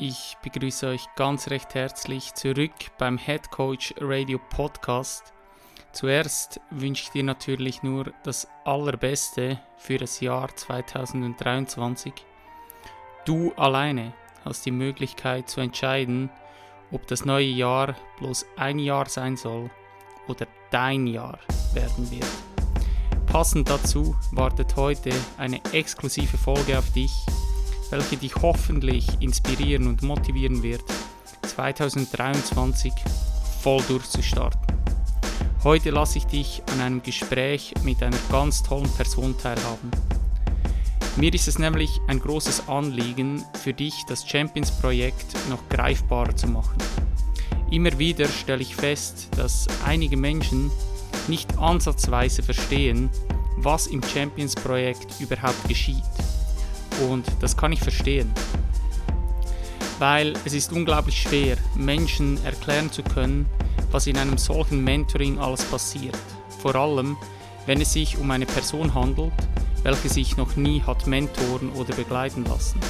[0.00, 5.34] ich begrüße euch ganz recht herzlich zurück beim Head Coach Radio Podcast.
[5.92, 12.14] Zuerst wünsche ich dir natürlich nur das Allerbeste für das Jahr 2023.
[13.26, 16.30] Du alleine hast die Möglichkeit zu entscheiden,
[16.90, 19.70] ob das neue Jahr bloß ein Jahr sein soll
[20.28, 21.38] oder dein Jahr
[21.74, 22.24] werden wird.
[23.26, 27.12] Passend dazu wartet heute eine exklusive Folge auf dich,
[27.90, 30.82] welche dich hoffentlich inspirieren und motivieren wird,
[31.42, 32.92] 2023
[33.62, 34.60] voll durchzustarten.
[35.62, 39.90] Heute lasse ich dich an einem Gespräch mit einer ganz tollen Person teilhaben.
[41.16, 46.78] Mir ist es nämlich ein großes Anliegen, für dich das Champions-Projekt noch greifbarer zu machen.
[47.70, 50.70] Immer wieder stelle ich fest, dass einige Menschen
[51.28, 53.10] nicht ansatzweise verstehen,
[53.56, 56.02] was im Champions-Projekt überhaupt geschieht.
[57.08, 58.30] Und das kann ich verstehen.
[59.98, 63.46] Weil es ist unglaublich schwer, Menschen erklären zu können,
[63.90, 66.18] was in einem solchen Mentoring alles passiert.
[66.60, 67.16] Vor allem,
[67.66, 69.32] wenn es sich um eine Person handelt,
[69.82, 72.80] welche sich noch nie hat mentoren oder begleiten lassen.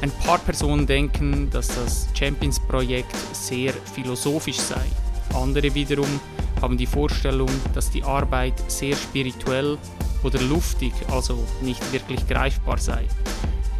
[0.00, 4.86] Ein paar Personen denken, dass das Champions-Projekt sehr philosophisch sei.
[5.34, 6.20] Andere wiederum
[6.62, 9.76] haben die Vorstellung, dass die Arbeit sehr spirituell
[10.22, 13.06] oder luftig, also nicht wirklich greifbar sei.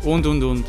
[0.02, 0.64] Und, und, und.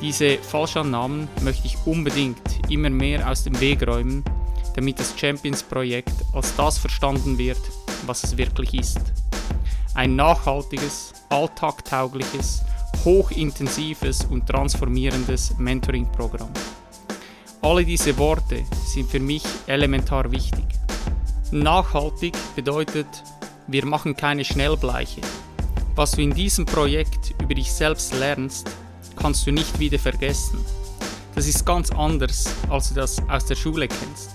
[0.00, 4.22] Diese Falschannahmen möchte ich unbedingt immer mehr aus dem Weg räumen,
[4.76, 7.60] damit das Champions-Projekt als das verstanden wird,
[8.06, 9.00] was es wirklich ist.
[9.94, 12.62] Ein nachhaltiges, alltagtaugliches,
[13.04, 16.50] hochintensives und transformierendes Mentoring-Programm.
[17.60, 20.64] Alle diese Worte sind für mich elementar wichtig.
[21.50, 23.08] Nachhaltig bedeutet,
[23.70, 25.20] wir machen keine Schnellbleiche.
[25.94, 28.70] Was du in diesem Projekt über dich selbst lernst,
[29.14, 30.58] kannst du nicht wieder vergessen.
[31.34, 34.30] Das ist ganz anders, als du das aus der Schule kennst.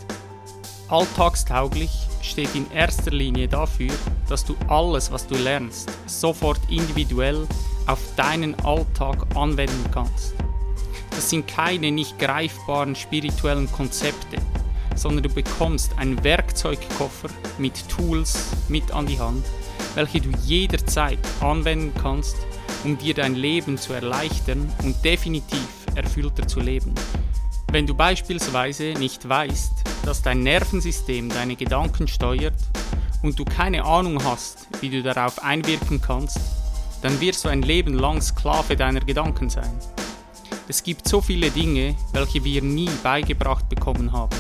[0.88, 1.90] Alltagstauglich
[2.22, 3.92] steht in erster Linie dafür,
[4.30, 7.48] dass du alles, was du lernst, sofort individuell
[7.88, 10.36] auf deinen Alltag anwenden kannst.
[11.10, 14.38] Das sind keine nicht greifbaren spirituellen Konzepte,
[14.96, 19.46] sondern du bekommst einen Werkzeugkoffer mit Tools mit an die Hand,
[19.96, 22.36] welche du jederzeit anwenden kannst,
[22.84, 26.94] um dir dein Leben zu erleichtern und definitiv erfüllter zu leben.
[27.72, 29.74] Wenn du beispielsweise nicht weißt,
[30.06, 32.54] dass dein Nervensystem deine Gedanken steuert
[33.22, 36.40] und du keine Ahnung hast, wie du darauf einwirken kannst,
[37.02, 39.74] dann wirst du ein Leben lang Sklave deiner Gedanken sein.
[40.68, 44.36] Es gibt so viele Dinge, welche wir nie beigebracht bekommen haben,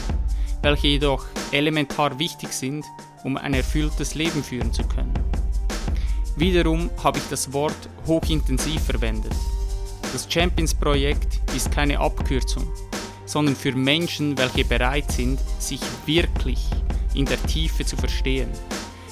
[0.63, 2.85] welche jedoch elementar wichtig sind,
[3.23, 5.13] um ein erfülltes Leben führen zu können.
[6.35, 9.35] Wiederum habe ich das Wort hochintensiv verwendet.
[10.13, 12.67] Das Champions-Projekt ist keine Abkürzung,
[13.25, 16.65] sondern für Menschen, welche bereit sind, sich wirklich
[17.13, 18.49] in der Tiefe zu verstehen.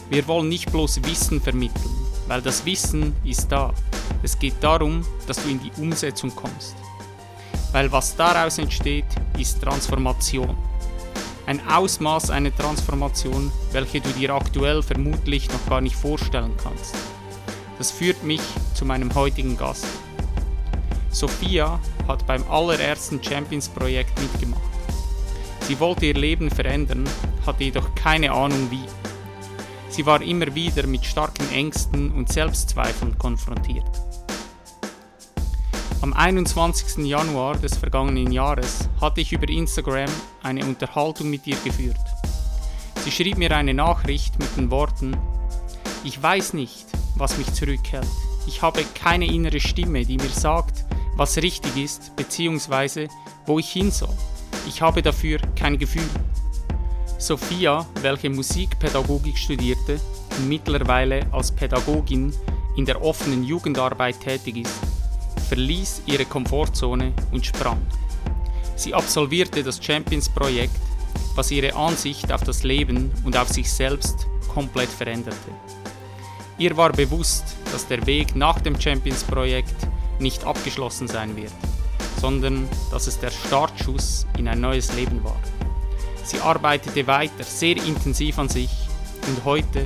[0.09, 1.95] Wir wollen nicht bloß Wissen vermitteln,
[2.27, 3.73] weil das Wissen ist da.
[4.23, 6.75] Es geht darum, dass du in die Umsetzung kommst.
[7.71, 9.05] Weil was daraus entsteht,
[9.37, 10.57] ist Transformation.
[11.45, 16.95] Ein Ausmaß einer Transformation, welche du dir aktuell vermutlich noch gar nicht vorstellen kannst.
[17.77, 18.41] Das führt mich
[18.75, 19.87] zu meinem heutigen Gast.
[21.09, 24.61] Sophia hat beim allerersten Champions-Projekt mitgemacht.
[25.67, 27.03] Sie wollte ihr Leben verändern,
[27.45, 28.85] hatte jedoch keine Ahnung wie.
[29.89, 34.10] Sie war immer wieder mit starken Ängsten und Selbstzweifeln konfrontiert.
[36.01, 37.05] Am 21.
[37.05, 40.09] Januar des vergangenen Jahres hatte ich über Instagram
[40.41, 41.95] eine Unterhaltung mit ihr geführt.
[43.03, 45.15] Sie schrieb mir eine Nachricht mit den Worten,
[46.03, 46.87] ich weiß nicht,
[47.17, 48.07] was mich zurückhält.
[48.47, 50.85] Ich habe keine innere Stimme, die mir sagt,
[51.17, 53.07] was richtig ist bzw.
[53.45, 54.17] wo ich hin soll.
[54.67, 56.09] Ich habe dafür kein Gefühl.
[57.19, 60.01] Sophia, welche Musikpädagogik studierte
[60.35, 62.33] und mittlerweile als Pädagogin
[62.75, 64.90] in der offenen Jugendarbeit tätig ist,
[65.51, 67.85] verließ ihre Komfortzone und sprang.
[68.77, 70.79] Sie absolvierte das Champions-Projekt,
[71.35, 75.51] was ihre Ansicht auf das Leben und auf sich selbst komplett veränderte.
[76.57, 77.43] Ihr war bewusst,
[77.73, 79.75] dass der Weg nach dem Champions-Projekt
[80.19, 81.51] nicht abgeschlossen sein wird,
[82.21, 85.41] sondern dass es der Startschuss in ein neues Leben war.
[86.23, 88.71] Sie arbeitete weiter sehr intensiv an sich
[89.27, 89.85] und heute,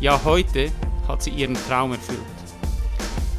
[0.00, 0.70] ja heute,
[1.08, 2.33] hat sie ihren Traum erfüllt.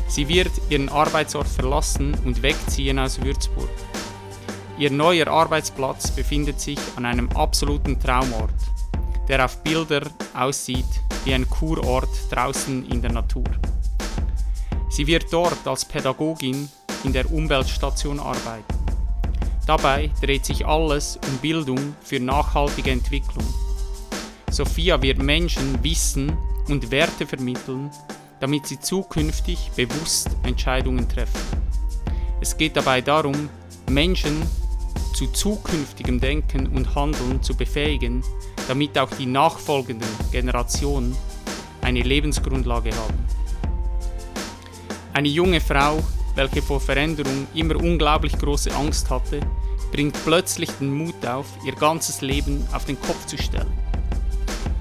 [0.08, 3.70] Sie wird ihren Arbeitsort verlassen und wegziehen aus Würzburg.
[4.78, 8.54] Ihr neuer Arbeitsplatz befindet sich an einem absoluten Traumort,
[9.28, 10.02] der auf Bilder
[10.34, 10.86] aussieht
[11.24, 13.46] wie ein Kurort draußen in der Natur.
[14.90, 16.70] Sie wird dort als Pädagogin
[17.04, 18.76] in der Umweltstation arbeiten.
[19.66, 23.46] Dabei dreht sich alles um Bildung für nachhaltige Entwicklung.
[24.52, 26.38] Sophia wird Menschen Wissen
[26.70, 27.90] und Werte vermitteln,
[28.46, 31.42] damit sie zukünftig bewusst Entscheidungen treffen.
[32.42, 33.50] Es geht dabei darum,
[33.90, 34.40] Menschen
[35.16, 38.24] zu zukünftigem Denken und Handeln zu befähigen,
[38.68, 41.18] damit auch die nachfolgenden Generationen
[41.82, 43.18] eine Lebensgrundlage haben.
[45.14, 46.04] Eine junge Frau,
[46.36, 49.40] welche vor Veränderung immer unglaublich große Angst hatte,
[49.92, 53.74] bringt plötzlich den Mut auf, ihr ganzes Leben auf den Kopf zu stellen.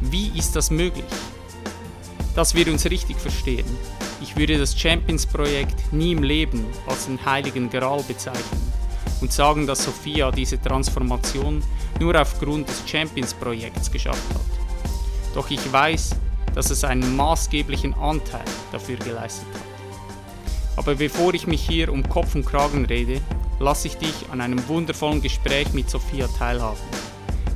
[0.03, 1.07] Wie ist das möglich?
[2.35, 3.67] Dass wir uns richtig verstehen.
[4.21, 8.73] Ich würde das Champions-Projekt nie im Leben als den heiligen Gral bezeichnen
[9.21, 11.63] und sagen, dass Sophia diese Transformation
[12.01, 14.41] nur aufgrund des Champions-Projekts geschafft hat.
[15.35, 16.17] Doch ich weiß,
[16.55, 19.63] dass es einen maßgeblichen Anteil dafür geleistet hat.
[20.77, 23.21] Aber bevor ich mich hier um Kopf und Kragen rede,
[23.61, 26.81] lasse ich dich an einem wundervollen Gespräch mit Sophia teilhaben.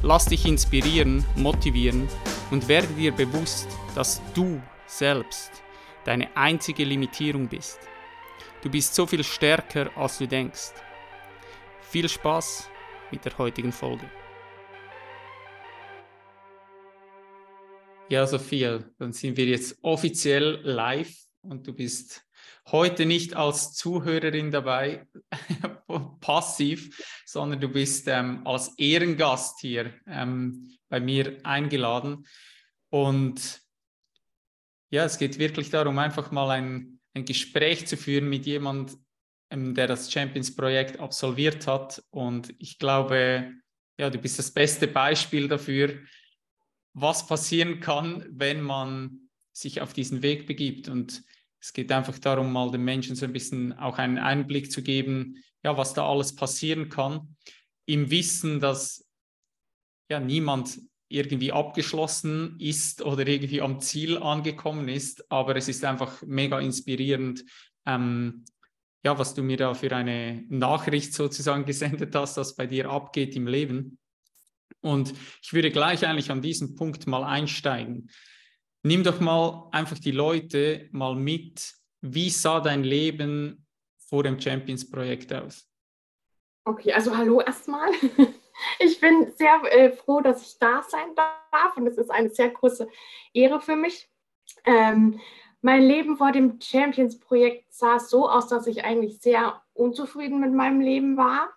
[0.03, 2.09] Lass dich inspirieren, motivieren
[2.51, 5.63] und werde dir bewusst, dass du selbst
[6.05, 7.79] deine einzige Limitierung bist.
[8.63, 10.73] Du bist so viel stärker, als du denkst.
[11.83, 12.69] Viel Spaß
[13.11, 14.11] mit der heutigen Folge.
[18.09, 22.25] Ja, Sophia, dann sind wir jetzt offiziell live und du bist
[22.69, 25.07] heute nicht als Zuhörerin dabei,
[26.21, 32.27] passiv, sondern du bist ähm, als Ehrengast hier ähm, bei mir eingeladen.
[32.91, 33.61] Und
[34.91, 39.87] ja, es geht wirklich darum, einfach mal ein, ein Gespräch zu führen mit jemandem, der
[39.87, 42.03] das Champions-Projekt absolviert hat.
[42.11, 43.53] Und ich glaube,
[43.99, 45.99] ja, du bist das beste Beispiel dafür,
[46.95, 50.89] was passieren kann, wenn man sich auf diesen Weg begibt.
[50.89, 51.23] Und
[51.61, 55.43] es geht einfach darum, mal den Menschen so ein bisschen auch einen Einblick zu geben,
[55.65, 57.37] ja, was da alles passieren kann,
[57.85, 59.08] im Wissen, dass
[60.09, 66.23] ja niemand irgendwie abgeschlossen ist oder irgendwie am Ziel angekommen ist, aber es ist einfach
[66.23, 67.45] mega inspirierend,
[67.87, 68.45] ähm,
[69.05, 73.37] ja, was du mir da für eine Nachricht sozusagen gesendet hast, was bei dir abgeht
[73.37, 73.99] im Leben.
[74.81, 78.11] Und ich würde gleich eigentlich an diesem Punkt mal einsteigen.
[78.83, 81.75] Nimm doch mal einfach die Leute mal mit.
[82.01, 83.67] Wie sah dein Leben
[84.09, 85.69] vor dem Champions-Projekt aus?
[86.65, 87.91] Okay, also hallo erstmal.
[88.79, 92.51] Ich bin sehr äh, froh, dass ich da sein darf und es ist eine sehr
[92.51, 92.89] große
[93.33, 94.09] Ehre für mich.
[94.65, 95.21] Ähm,
[95.61, 100.81] mein Leben vor dem Champions-Projekt sah so aus, dass ich eigentlich sehr unzufrieden mit meinem
[100.81, 101.49] Leben war.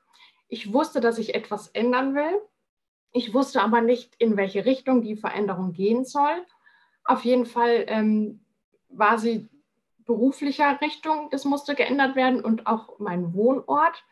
[0.48, 2.42] Ich wusste, dass ich etwas ändern will.
[3.12, 6.46] Ich wusste aber nicht, in welche Richtung die Veränderung gehen soll.
[7.04, 8.46] Auf jeden Fall ähm,
[8.90, 9.50] war sie
[10.06, 14.04] beruflicher Richtung, das musste geändert werden und auch mein Wohnort.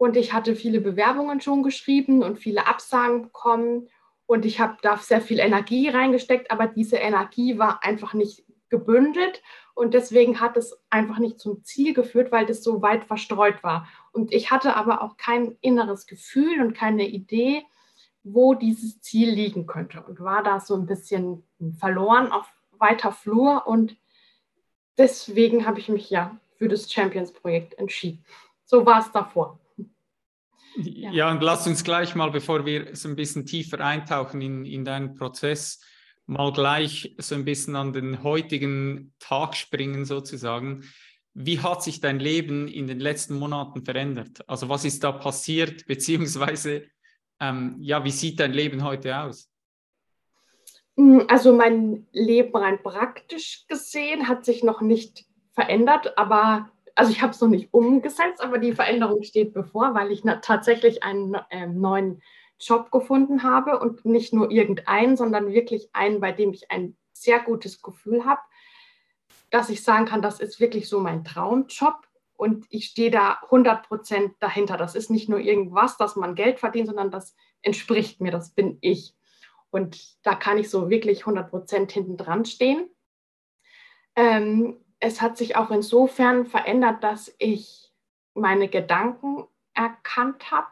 [0.00, 3.90] Und ich hatte viele Bewerbungen schon geschrieben und viele Absagen bekommen.
[4.24, 9.42] Und ich habe da sehr viel Energie reingesteckt, aber diese Energie war einfach nicht gebündelt.
[9.74, 13.88] Und deswegen hat es einfach nicht zum Ziel geführt, weil das so weit verstreut war.
[14.10, 17.62] Und ich hatte aber auch kein inneres Gefühl und keine Idee,
[18.22, 20.02] wo dieses Ziel liegen könnte.
[20.02, 21.44] Und war da so ein bisschen
[21.78, 23.66] verloren auf weiter Flur.
[23.66, 23.98] Und
[24.96, 28.24] deswegen habe ich mich ja für das Champions-Projekt entschieden.
[28.64, 29.59] So war es davor.
[30.76, 31.10] Ja.
[31.10, 34.84] ja, und lass uns gleich mal, bevor wir so ein bisschen tiefer eintauchen in, in
[34.84, 35.80] deinen Prozess,
[36.26, 40.84] mal gleich so ein bisschen an den heutigen Tag springen sozusagen.
[41.34, 44.48] Wie hat sich dein Leben in den letzten Monaten verändert?
[44.48, 46.84] Also was ist da passiert, beziehungsweise
[47.40, 49.50] ähm, ja, wie sieht dein Leben heute aus?
[51.28, 55.24] Also mein Leben rein praktisch gesehen hat sich noch nicht
[55.54, 60.12] verändert, aber also ich habe es noch nicht umgesetzt, aber die Veränderung steht bevor, weil
[60.12, 62.20] ich tatsächlich einen äh, neuen
[62.60, 67.40] Job gefunden habe und nicht nur irgendeinen, sondern wirklich einen, bei dem ich ein sehr
[67.40, 68.42] gutes Gefühl habe,
[69.48, 73.88] dass ich sagen kann, das ist wirklich so mein Traumjob und ich stehe da 100
[73.88, 74.76] Prozent dahinter.
[74.76, 78.76] Das ist nicht nur irgendwas, dass man Geld verdient, sondern das entspricht mir, das bin
[78.82, 79.16] ich.
[79.70, 82.90] Und da kann ich so wirklich 100 Prozent hinten dran stehen.
[84.16, 87.92] Ähm, es hat sich auch insofern verändert, dass ich
[88.34, 90.68] meine Gedanken erkannt habe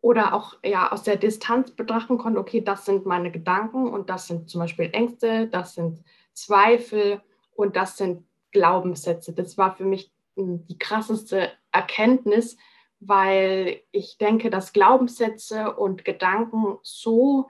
[0.00, 4.28] oder auch ja aus der Distanz betrachten konnte, okay, das sind meine Gedanken und das
[4.28, 7.22] sind zum Beispiel Ängste, das sind Zweifel
[7.54, 9.32] und das sind Glaubenssätze.
[9.32, 12.56] Das war für mich hm, die krasseste Erkenntnis,
[13.00, 17.48] weil ich denke, dass Glaubenssätze und Gedanken so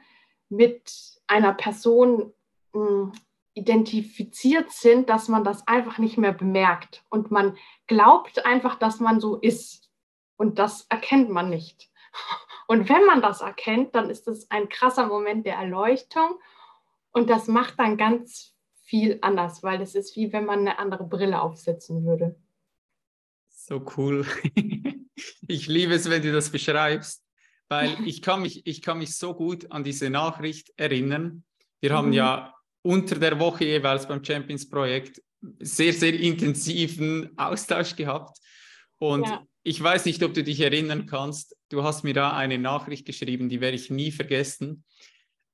[0.49, 2.33] mit einer Person
[2.73, 3.13] hm,
[3.57, 9.19] identifiziert sind, dass man das einfach nicht mehr bemerkt und man glaubt einfach, dass man
[9.19, 9.91] so ist
[10.37, 11.91] und das erkennt man nicht.
[12.69, 16.41] Und wenn man das erkennt, dann ist es ein krasser Moment der Erleuchtung
[17.13, 21.05] und das macht dann ganz viel anders, weil es ist wie wenn man eine andere
[21.05, 22.35] Brille aufsetzen würde.
[23.49, 24.27] So cool.
[25.47, 27.25] ich liebe es, wenn du das beschreibst,
[27.69, 31.45] weil ich kann mich, ich kann mich so gut an diese Nachricht erinnern.
[31.79, 31.95] Wir mhm.
[31.95, 32.56] haben ja
[32.87, 35.21] unter der Woche jeweils beim Champions Projekt
[35.59, 38.39] sehr, sehr intensiven Austausch gehabt.
[38.99, 39.45] Und ja.
[39.65, 41.57] ich weiß nicht, ob du dich erinnern kannst.
[41.69, 44.85] Du hast mir da eine Nachricht geschrieben, die werde ich nie vergessen,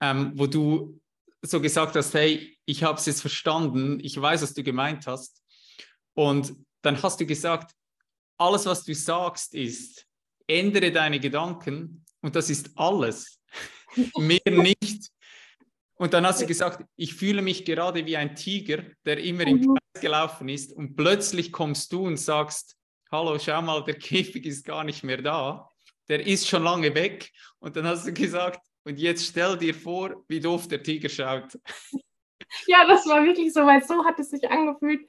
[0.03, 1.01] ähm, wo du
[1.41, 5.43] so gesagt hast, hey, ich habe es jetzt verstanden, ich weiß, was du gemeint hast.
[6.15, 7.73] Und dann hast du gesagt,
[8.37, 10.07] alles, was du sagst, ist,
[10.47, 13.41] ändere deine Gedanken und das ist alles.
[14.19, 15.11] Mehr nicht.
[15.95, 19.59] Und dann hast du gesagt, ich fühle mich gerade wie ein Tiger, der immer im
[19.59, 19.75] mhm.
[19.75, 22.77] Kreis gelaufen ist und plötzlich kommst du und sagst,
[23.11, 25.69] hallo, schau mal, der Käfig ist gar nicht mehr da,
[26.09, 27.31] der ist schon lange weg.
[27.61, 31.59] Und dann hast du gesagt, und jetzt stell dir vor, wie doof der Tiger schaut.
[32.67, 35.09] Ja, das war wirklich so, weil so hat es sich angefühlt,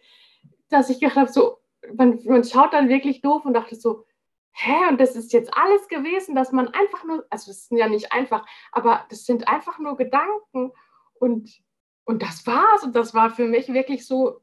[0.69, 1.57] dass ich gedacht habe, so,
[1.93, 4.05] man, man schaut dann wirklich doof und dachte so,
[4.53, 7.87] hä, und das ist jetzt alles gewesen, dass man einfach nur, also es sind ja
[7.87, 10.71] nicht einfach, aber das sind einfach nur Gedanken
[11.15, 11.49] und,
[12.05, 12.83] und das war's.
[12.83, 14.41] Und das war für mich wirklich so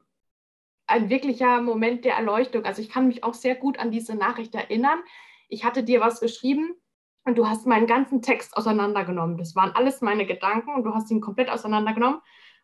[0.85, 2.65] ein wirklicher Moment der Erleuchtung.
[2.65, 5.01] Also ich kann mich auch sehr gut an diese Nachricht erinnern.
[5.47, 6.75] Ich hatte dir was geschrieben
[7.23, 9.37] und du hast meinen ganzen Text auseinandergenommen.
[9.37, 12.19] Das waren alles meine Gedanken und du hast ihn komplett auseinandergenommen.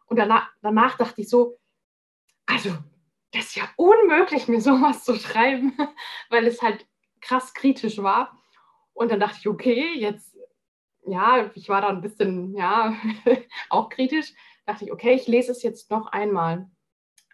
[0.07, 1.57] Und danach, danach dachte ich so,
[2.45, 2.71] also
[3.31, 5.77] das ist ja unmöglich, mir sowas zu schreiben,
[6.29, 6.85] weil es halt
[7.27, 8.37] krass kritisch war.
[8.93, 10.35] Und dann dachte ich, okay, jetzt,
[11.05, 12.95] ja, ich war da ein bisschen, ja,
[13.69, 14.33] auch kritisch.
[14.65, 16.69] Dachte ich, okay, ich lese es jetzt noch einmal.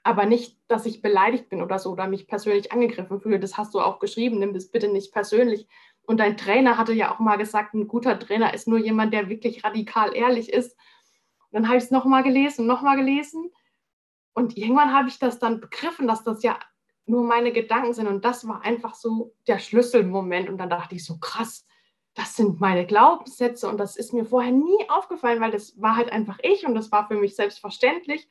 [0.04, 3.40] Aber nicht, dass ich beleidigt bin oder so oder mich persönlich angegriffen fühle.
[3.40, 4.40] Das hast du auch geschrieben.
[4.40, 5.68] Nimm das bitte nicht persönlich.
[6.06, 9.30] Und dein Trainer hatte ja auch mal gesagt, ein guter Trainer ist nur jemand, der
[9.30, 10.76] wirklich radikal ehrlich ist.
[11.50, 13.52] Und dann habe ich es nochmal gelesen, nochmal gelesen.
[14.34, 16.60] Und irgendwann habe ich das dann begriffen, dass das ja
[17.06, 18.08] nur meine Gedanken sind.
[18.08, 20.50] Und das war einfach so der Schlüsselmoment.
[20.50, 21.66] Und dann dachte ich so, krass,
[22.14, 23.68] das sind meine Glaubenssätze.
[23.68, 26.92] Und das ist mir vorher nie aufgefallen, weil das war halt einfach ich und das
[26.92, 28.28] war für mich selbstverständlich.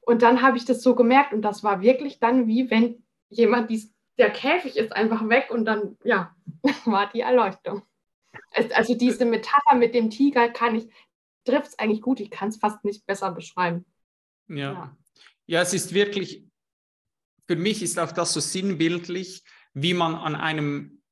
[0.00, 3.70] Und dann habe ich das so gemerkt und das war wirklich dann wie wenn jemand,
[3.70, 6.34] dies, der Käfig ist einfach weg und dann, ja,
[6.84, 7.82] war die Erleuchtung.
[8.52, 10.88] Also diese Metapher mit dem Tiger kann ich,
[11.44, 13.84] trifft es eigentlich gut, ich kann es fast nicht besser beschreiben.
[14.48, 14.56] Ja.
[14.56, 14.96] ja.
[15.46, 16.46] Ja, es ist wirklich,
[17.46, 19.42] für mich ist auch das so sinnbildlich,
[19.74, 21.02] wie man an einem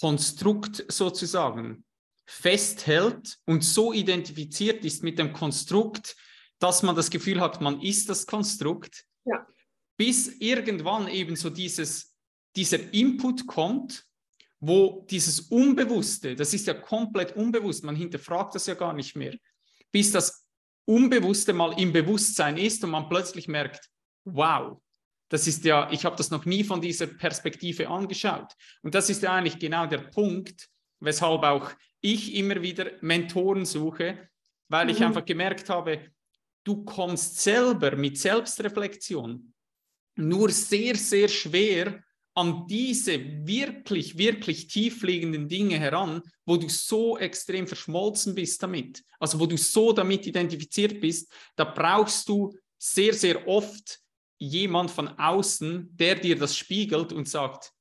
[0.00, 1.84] Konstrukt sozusagen
[2.26, 6.14] festhält und so identifiziert ist mit dem Konstrukt,
[6.58, 9.46] dass man das Gefühl hat, man ist das Konstrukt, ja.
[9.96, 12.14] bis irgendwann eben so dieses,
[12.54, 14.04] dieser Input kommt,
[14.60, 19.36] wo dieses Unbewusste, das ist ja komplett unbewusst, man hinterfragt das ja gar nicht mehr,
[19.92, 20.44] bis das
[20.84, 23.88] Unbewusste mal im Bewusstsein ist und man plötzlich merkt,
[24.24, 24.80] wow,
[25.28, 28.54] das ist ja, ich habe das noch nie von dieser Perspektive angeschaut.
[28.82, 30.68] Und das ist ja eigentlich genau der Punkt,
[31.00, 31.70] weshalb auch
[32.00, 34.28] ich immer wieder Mentoren suche,
[34.68, 34.90] weil mhm.
[34.90, 36.00] ich einfach gemerkt habe,
[36.64, 39.52] du kommst selber mit Selbstreflexion
[40.16, 42.02] nur sehr, sehr schwer
[42.34, 49.40] an diese wirklich, wirklich tiefliegenden Dinge heran, wo du so extrem verschmolzen bist damit, also
[49.40, 54.00] wo du so damit identifiziert bist, da brauchst du sehr, sehr oft
[54.38, 57.72] jemand von außen, der dir das spiegelt und sagt,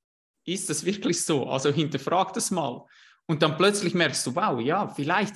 [0.46, 1.48] ist das wirklich so?
[1.48, 2.86] Also hinterfrag das mal.
[3.28, 5.36] Und dann plötzlich merkst du, wow, ja, vielleicht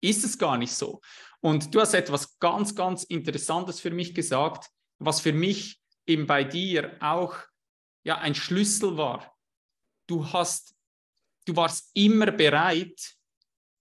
[0.00, 1.00] ist es gar nicht so.
[1.40, 6.44] Und du hast etwas ganz, ganz Interessantes für mich gesagt, was für mich eben bei
[6.44, 7.36] dir auch
[8.02, 9.36] ja, ein Schlüssel war.
[10.06, 10.74] Du hast,
[11.46, 13.14] du warst immer bereit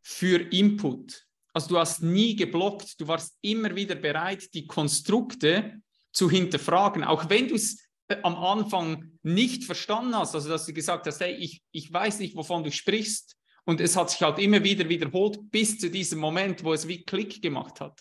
[0.01, 1.25] für Input.
[1.53, 7.29] Also du hast nie geblockt, du warst immer wieder bereit, die Konstrukte zu hinterfragen, auch
[7.29, 11.35] wenn du es äh, am Anfang nicht verstanden hast, also dass du gesagt hast, hey,
[11.35, 13.35] ich, ich weiß nicht, wovon du sprichst.
[13.65, 17.03] Und es hat sich halt immer wieder wiederholt bis zu diesem Moment, wo es wie
[17.03, 17.99] Klick gemacht hat.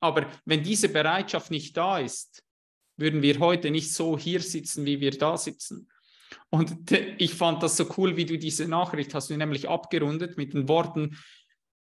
[0.00, 2.42] Aber wenn diese Bereitschaft nicht da ist,
[2.96, 5.88] würden wir heute nicht so hier sitzen, wie wir da sitzen.
[6.50, 6.76] Und
[7.18, 10.68] ich fand das so cool, wie du diese Nachricht hast du nämlich abgerundet mit den
[10.68, 11.18] Worten,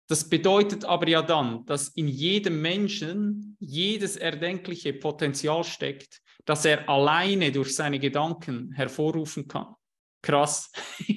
[0.08, 6.88] das bedeutet aber ja dann, dass in jedem Menschen jedes erdenkliche Potenzial steckt, das er
[6.88, 9.74] alleine durch seine Gedanken hervorrufen kann.
[10.22, 10.70] Krass.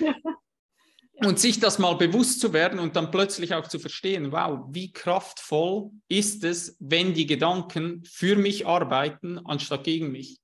[0.00, 0.14] Ja.
[1.28, 4.92] Und sich das mal bewusst zu werden und dann plötzlich auch zu verstehen, wow, wie
[4.92, 10.38] kraftvoll ist es, wenn die Gedanken für mich arbeiten, anstatt gegen mich.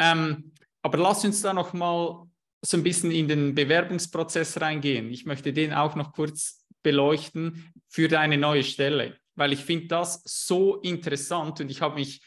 [0.00, 2.27] Ähm, aber lass uns da noch mal
[2.62, 5.10] so ein bisschen in den Bewerbungsprozess reingehen.
[5.10, 10.22] Ich möchte den auch noch kurz beleuchten für deine neue Stelle, weil ich finde das
[10.24, 12.22] so interessant und ich habe mich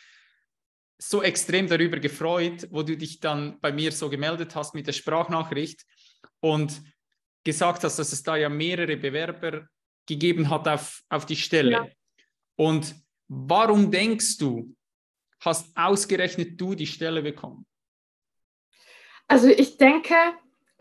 [0.97, 4.93] so extrem darüber gefreut, wo du dich dann bei mir so gemeldet hast mit der
[4.93, 5.83] Sprachnachricht
[6.39, 6.81] und
[7.43, 9.67] gesagt hast, dass es da ja mehrere Bewerber
[10.07, 11.71] gegeben hat auf, auf die Stelle.
[11.71, 11.87] Ja.
[12.55, 12.95] Und
[13.27, 14.75] warum denkst du,
[15.39, 17.65] hast ausgerechnet du die Stelle bekommen?
[19.31, 20.13] Also ich denke,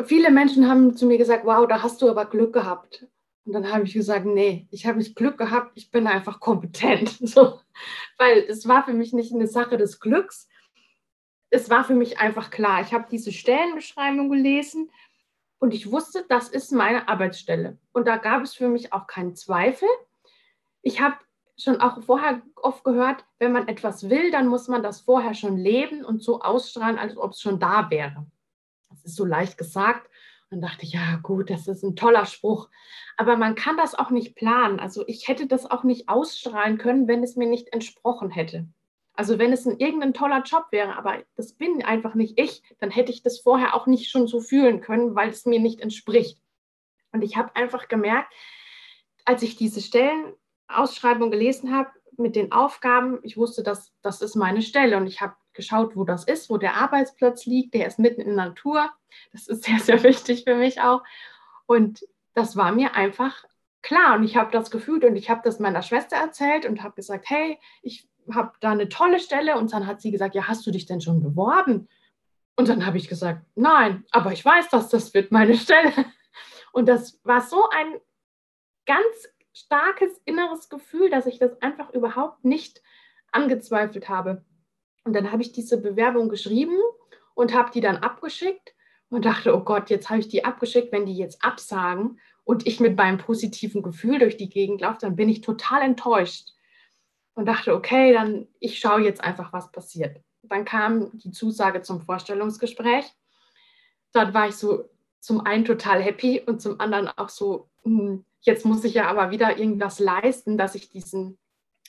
[0.07, 3.07] viele Menschen haben zu mir gesagt, wow, da hast du aber Glück gehabt.
[3.45, 7.16] Und dann habe ich gesagt, nee, ich habe nicht Glück gehabt, ich bin einfach kompetent.
[7.28, 7.61] So.
[8.19, 10.49] Weil es war für mich nicht eine Sache des Glücks.
[11.50, 12.80] Es war für mich einfach klar.
[12.80, 14.90] Ich habe diese Stellenbeschreibung gelesen
[15.61, 17.78] und ich wusste, das ist meine Arbeitsstelle.
[17.92, 19.88] Und da gab es für mich auch keinen Zweifel.
[20.83, 21.14] Ich habe
[21.57, 25.57] schon auch vorher oft gehört, wenn man etwas will, dann muss man das vorher schon
[25.57, 28.26] leben und so ausstrahlen, als ob es schon da wäre.
[28.90, 30.11] Das ist so leicht gesagt.
[30.50, 32.68] Und dachte ich, ja gut, das ist ein toller Spruch.
[33.16, 34.80] Aber man kann das auch nicht planen.
[34.80, 38.66] Also ich hätte das auch nicht ausstrahlen können, wenn es mir nicht entsprochen hätte.
[39.14, 42.90] Also wenn es ein irgendein toller Job wäre, aber das bin einfach nicht ich, dann
[42.90, 46.40] hätte ich das vorher auch nicht schon so fühlen können, weil es mir nicht entspricht.
[47.12, 48.32] Und ich habe einfach gemerkt,
[49.25, 54.62] als ich diese Stellenausschreibung gelesen habe mit den Aufgaben, ich wusste, dass das ist meine
[54.62, 57.75] Stelle und ich habe geschaut, wo das ist, wo der Arbeitsplatz liegt.
[57.75, 58.90] Der ist mitten in der Natur.
[59.33, 61.02] Das ist sehr, sehr wichtig für mich auch.
[61.66, 63.45] Und das war mir einfach
[63.83, 64.16] klar.
[64.16, 67.29] Und ich habe das gefühlt und ich habe das meiner Schwester erzählt und habe gesagt,
[67.29, 69.57] hey, ich habe da eine tolle Stelle.
[69.57, 71.88] Und dann hat sie gesagt, ja, hast du dich denn schon beworben?
[72.57, 75.92] Und dann habe ich gesagt, nein, aber ich weiß, dass das wird meine Stelle.
[76.72, 78.01] Und das war so ein
[78.87, 82.83] ganz starkes inneres Gefühl, dass ich das einfach überhaupt nicht
[83.33, 84.44] angezweifelt habe.
[85.11, 86.79] Und dann habe ich diese Bewerbung geschrieben
[87.35, 88.77] und habe die dann abgeschickt
[89.09, 92.79] und dachte, oh Gott, jetzt habe ich die abgeschickt, wenn die jetzt absagen und ich
[92.79, 96.51] mit meinem positiven Gefühl durch die Gegend laufe, dann bin ich total enttäuscht.
[97.35, 100.20] Und dachte, okay, dann ich schaue jetzt einfach, was passiert.
[100.42, 103.07] Dann kam die Zusage zum Vorstellungsgespräch.
[104.12, 104.85] Dort war ich so
[105.18, 109.33] zum einen total happy und zum anderen auch so, hm, jetzt muss ich ja aber
[109.33, 111.37] wieder irgendwas leisten, dass ich diesen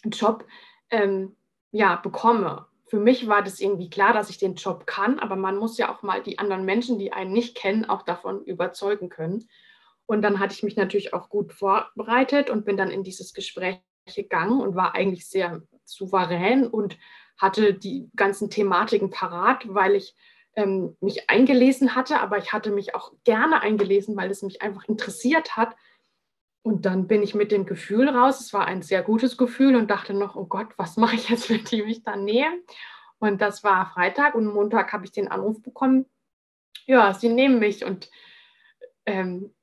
[0.06, 0.44] Job
[0.90, 1.36] ähm,
[1.70, 5.56] ja, bekomme für mich war das irgendwie klar, dass ich den Job kann, aber man
[5.56, 9.48] muss ja auch mal die anderen Menschen, die einen nicht kennen, auch davon überzeugen können.
[10.08, 13.80] Und dann hatte ich mich natürlich auch gut vorbereitet und bin dann in dieses Gespräch
[14.14, 16.98] gegangen und war eigentlich sehr souverän und
[17.38, 20.14] hatte die ganzen Thematiken parat, weil ich
[20.58, 24.84] ähm, mich eingelesen hatte, aber ich hatte mich auch gerne eingelesen, weil es mich einfach
[24.90, 25.78] interessiert hat,
[26.63, 28.39] und dann bin ich mit dem Gefühl raus.
[28.39, 31.50] Es war ein sehr gutes Gefühl und dachte noch, oh Gott, was mache ich jetzt,
[31.50, 32.62] wenn die mich dann nehmen?
[33.19, 36.06] Und das war Freitag und Montag habe ich den Anruf bekommen.
[36.86, 37.86] Ja, sie nehmen mich.
[37.86, 38.10] Und
[39.06, 39.54] ähm,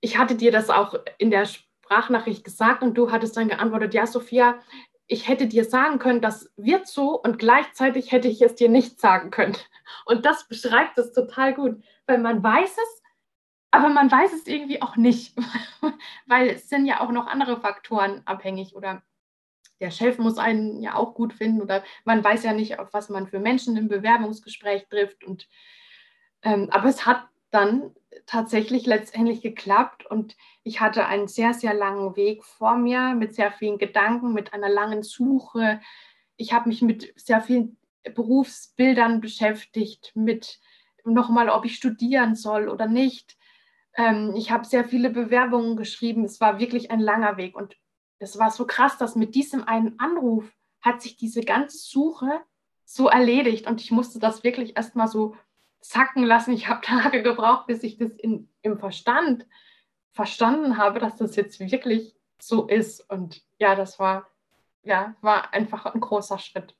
[0.00, 4.06] ich hatte dir das auch in der Sprachnachricht gesagt und du hattest dann geantwortet, ja,
[4.06, 4.58] Sophia,
[5.06, 9.00] ich hätte dir sagen können, das wird so und gleichzeitig hätte ich es dir nicht
[9.00, 9.56] sagen können.
[10.06, 13.01] Und das beschreibt es total gut, weil man weiß es,
[13.72, 15.34] aber man weiß es irgendwie auch nicht,
[16.26, 19.02] weil es sind ja auch noch andere Faktoren abhängig oder
[19.80, 23.08] der Chef muss einen ja auch gut finden oder man weiß ja nicht, auf was
[23.08, 25.24] man für Menschen im Bewerbungsgespräch trifft.
[25.24, 25.48] Und,
[26.42, 27.90] ähm, aber es hat dann
[28.26, 33.50] tatsächlich letztendlich geklappt und ich hatte einen sehr, sehr langen Weg vor mir mit sehr
[33.50, 35.80] vielen Gedanken, mit einer langen Suche.
[36.36, 40.60] Ich habe mich mit sehr vielen Berufsbildern beschäftigt, mit
[41.04, 43.36] nochmal, ob ich studieren soll oder nicht.
[43.96, 46.24] Ähm, ich habe sehr viele Bewerbungen geschrieben.
[46.24, 47.56] Es war wirklich ein langer Weg.
[47.56, 47.76] Und
[48.18, 52.40] es war so krass, dass mit diesem einen Anruf hat sich diese ganze Suche
[52.84, 53.66] so erledigt.
[53.66, 55.36] Und ich musste das wirklich erstmal so
[55.80, 56.52] zacken lassen.
[56.52, 59.46] Ich habe Tage gebraucht, bis ich das in, im Verstand
[60.12, 63.08] verstanden habe, dass das jetzt wirklich so ist.
[63.10, 64.28] Und ja, das war,
[64.82, 66.74] ja, war einfach ein großer Schritt.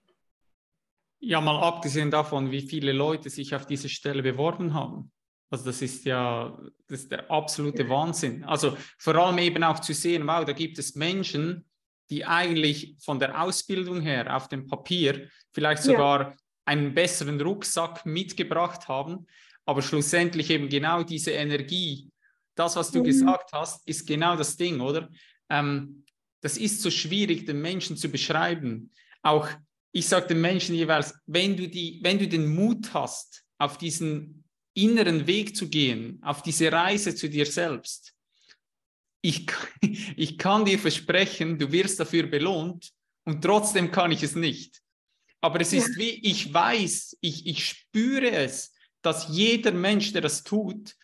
[1.20, 5.12] Ja, mal abgesehen davon, wie viele Leute sich auf diese Stelle beworben haben.
[5.52, 8.42] Also das ist ja das ist der absolute Wahnsinn.
[8.44, 11.66] Also vor allem eben auch zu sehen, wow, da gibt es Menschen,
[12.08, 16.36] die eigentlich von der Ausbildung her auf dem Papier vielleicht sogar ja.
[16.64, 19.26] einen besseren Rucksack mitgebracht haben,
[19.66, 22.10] aber schlussendlich eben genau diese Energie,
[22.54, 23.04] das, was du mhm.
[23.04, 25.10] gesagt hast, ist genau das Ding, oder?
[25.50, 26.04] Ähm,
[26.40, 28.90] das ist so schwierig, den Menschen zu beschreiben.
[29.22, 29.48] Auch
[29.92, 34.41] ich sage den Menschen jeweils, wenn du, die, wenn du den Mut hast, auf diesen
[34.74, 38.14] inneren Weg zu gehen, auf diese Reise zu dir selbst,
[39.22, 39.46] ich,
[40.16, 42.92] ich kann dir versprechen, du wirst dafür belohnt
[43.24, 44.82] und trotzdem kann ich es nicht.
[45.40, 50.44] Aber es ist wie, ich weiß, ich, ich spüre es, dass jeder Mensch, der das
[50.44, 50.94] tut,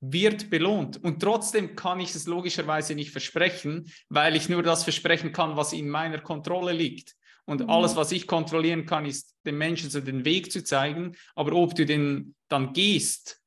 [0.00, 1.02] wird belohnt.
[1.02, 5.72] Und trotzdem kann ich es logischerweise nicht versprechen, weil ich nur das versprechen kann, was
[5.72, 7.16] in meiner Kontrolle liegt.
[7.50, 7.70] Und mhm.
[7.70, 11.16] alles, was ich kontrollieren kann, ist den Menschen so den Weg zu zeigen.
[11.34, 13.42] Aber ob du den dann gehst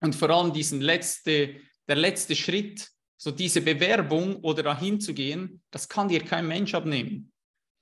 [0.00, 2.88] und vor allem diesen letzte, der letzte Schritt,
[3.18, 7.30] so diese Bewerbung oder dahin zu gehen, das kann dir kein Mensch abnehmen.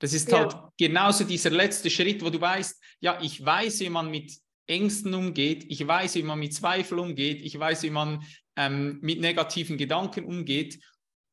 [0.01, 0.39] Das ist ja.
[0.39, 5.15] halt genauso dieser letzte Schritt, wo du weißt, ja, ich weiß, wie man mit Ängsten
[5.15, 8.25] umgeht, ich weiß, wie man mit Zweifel umgeht, ich weiß, wie man
[8.57, 10.83] ähm, mit negativen Gedanken umgeht.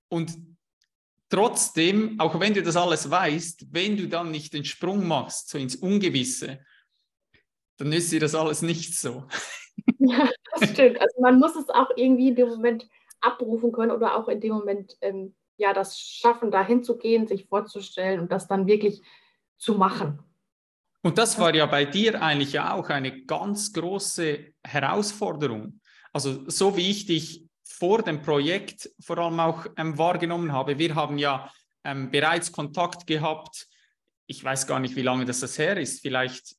[0.08, 0.38] Und
[1.34, 5.58] trotzdem, auch wenn du das alles weißt, wenn du dann nicht den Sprung machst, so
[5.58, 6.60] ins Ungewisse,
[7.78, 9.26] dann ist dir das alles nicht so.
[9.98, 11.02] Ja, das stimmt.
[11.02, 12.88] Also man muss es auch irgendwie in dem Moment
[13.22, 17.48] abrufen können oder auch in dem Moment ähm, ja das schaffen, dahin zu gehen, sich
[17.48, 19.02] vorzustellen und das dann wirklich
[19.58, 20.20] zu machen.
[21.02, 25.82] Und das war ja bei dir eigentlich ja auch eine ganz große Herausforderung.
[26.12, 30.96] Also so wie ich dich vor dem Projekt vor allem auch ähm, wahrgenommen habe, wir
[30.96, 31.52] haben ja
[31.84, 33.68] ähm, bereits Kontakt gehabt.
[34.28, 36.56] Ich weiß gar nicht, wie lange das, das her ist, vielleicht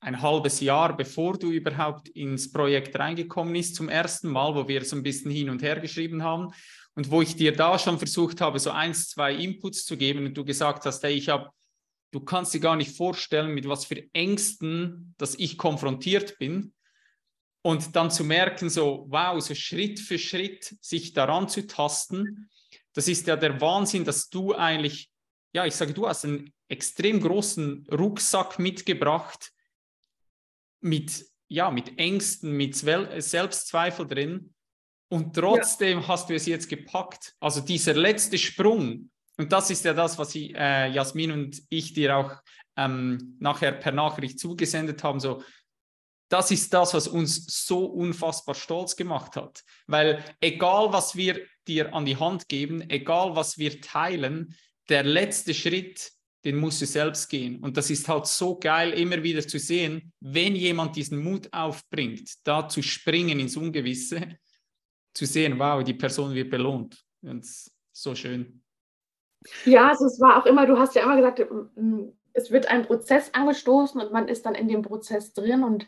[0.00, 4.84] ein halbes Jahr, bevor du überhaupt ins Projekt reingekommen bist, zum ersten Mal, wo wir
[4.84, 6.52] so ein bisschen hin und her geschrieben haben
[6.94, 10.34] und wo ich dir da schon versucht habe, so eins, zwei Inputs zu geben und
[10.36, 11.50] du gesagt hast, hey, ich habe,
[12.10, 16.74] du kannst dir gar nicht vorstellen, mit was für Ängsten, dass ich konfrontiert bin.
[17.66, 22.50] Und dann zu merken, so, wow, so Schritt für Schritt sich daran zu tasten,
[22.92, 25.10] das ist ja der Wahnsinn, dass du eigentlich,
[25.54, 29.50] ja, ich sage, du hast einen extrem großen Rucksack mitgebracht,
[30.80, 34.54] mit, ja, mit Ängsten, mit Selbstzweifel drin.
[35.08, 36.08] Und trotzdem ja.
[36.08, 37.34] hast du es jetzt gepackt.
[37.40, 41.94] Also dieser letzte Sprung, und das ist ja das, was ich, äh, Jasmin und ich
[41.94, 42.36] dir auch
[42.76, 45.42] ähm, nachher per Nachricht zugesendet haben, so,
[46.28, 49.62] das ist das, was uns so unfassbar stolz gemacht hat.
[49.86, 54.54] Weil egal, was wir dir an die Hand geben, egal, was wir teilen,
[54.88, 57.60] der letzte Schritt den musst du selbst gehen.
[57.60, 62.30] Und das ist halt so geil, immer wieder zu sehen, wenn jemand diesen Mut aufbringt,
[62.44, 64.38] da zu springen ins Ungewisse,
[65.14, 67.02] zu sehen, wow, die Person wird belohnt.
[67.22, 67.46] Und
[67.92, 68.62] so schön.
[69.64, 71.46] Ja, also es war auch immer, du hast ja immer gesagt,
[72.34, 75.86] es wird ein Prozess angestoßen und man ist dann in dem Prozess drin und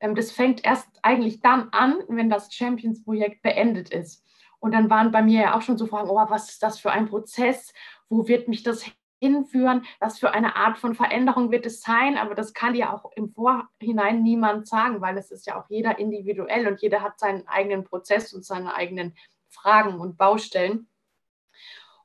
[0.00, 4.24] das fängt erst eigentlich dann an, wenn das Champions-Projekt beendet ist.
[4.58, 6.90] Und dann waren bei mir ja auch schon so Fragen, oh, was ist das für
[6.90, 7.72] ein Prozess?
[8.08, 8.84] Wo wird mich das
[9.18, 13.10] hinführen, was für eine Art von Veränderung wird es sein, aber das kann ja auch
[13.12, 17.46] im Vorhinein niemand sagen, weil es ist ja auch jeder individuell und jeder hat seinen
[17.48, 19.16] eigenen Prozess und seine eigenen
[19.48, 20.88] Fragen und Baustellen.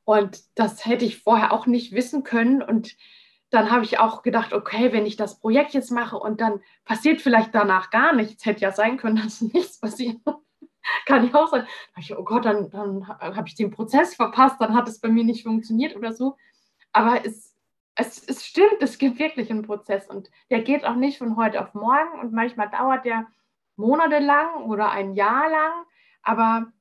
[0.06, 2.62] Und das hätte ich vorher auch nicht wissen können.
[2.62, 2.96] Und
[3.52, 7.22] dann habe ich auch gedacht, okay, wenn ich das Projekt jetzt mache und dann passiert
[7.22, 10.18] vielleicht danach gar nichts, hätte ja sein können, dass nichts passiert.
[11.06, 11.68] Kann ja auch sein.
[11.98, 15.24] Ich, oh Gott, dann, dann habe ich den Prozess verpasst, dann hat es bei mir
[15.24, 16.38] nicht funktioniert oder so.
[16.92, 17.56] Aber es,
[17.96, 21.62] es, es stimmt, es gibt wirklich einen Prozess und der geht auch nicht von heute
[21.62, 23.28] auf morgen und manchmal dauert der
[23.76, 25.86] monatelang oder ein Jahr lang,
[26.24, 26.72] aber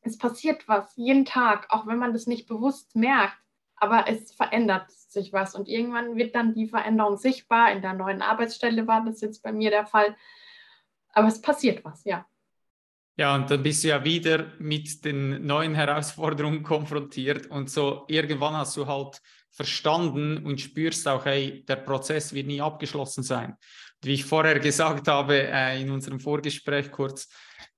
[0.00, 3.36] es passiert was jeden Tag, auch wenn man das nicht bewusst merkt.
[3.76, 7.72] Aber es verändert sich was und irgendwann wird dann die Veränderung sichtbar.
[7.72, 10.16] In der neuen Arbeitsstelle war das jetzt bei mir der Fall.
[11.12, 12.26] Aber es passiert was, ja.
[13.18, 18.54] Ja, und dann bist du ja wieder mit den neuen Herausforderungen konfrontiert und so irgendwann
[18.54, 23.56] hast du halt verstanden und spürst auch, hey, der Prozess wird nie abgeschlossen sein.
[24.02, 27.28] wie ich vorher gesagt habe äh, in unserem Vorgespräch kurz,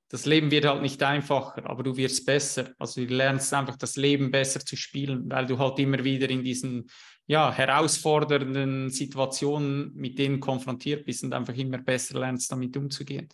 [0.09, 2.73] das Leben wird halt nicht einfacher, aber du wirst besser.
[2.79, 6.42] Also du lernst einfach das Leben besser zu spielen, weil du halt immer wieder in
[6.42, 6.90] diesen
[7.27, 13.29] ja, herausfordernden Situationen mit denen konfrontiert bist und einfach immer besser lernst, damit umzugehen.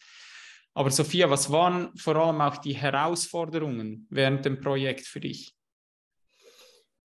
[0.75, 5.55] Aber Sophia, was waren vor allem auch die Herausforderungen während dem Projekt für dich?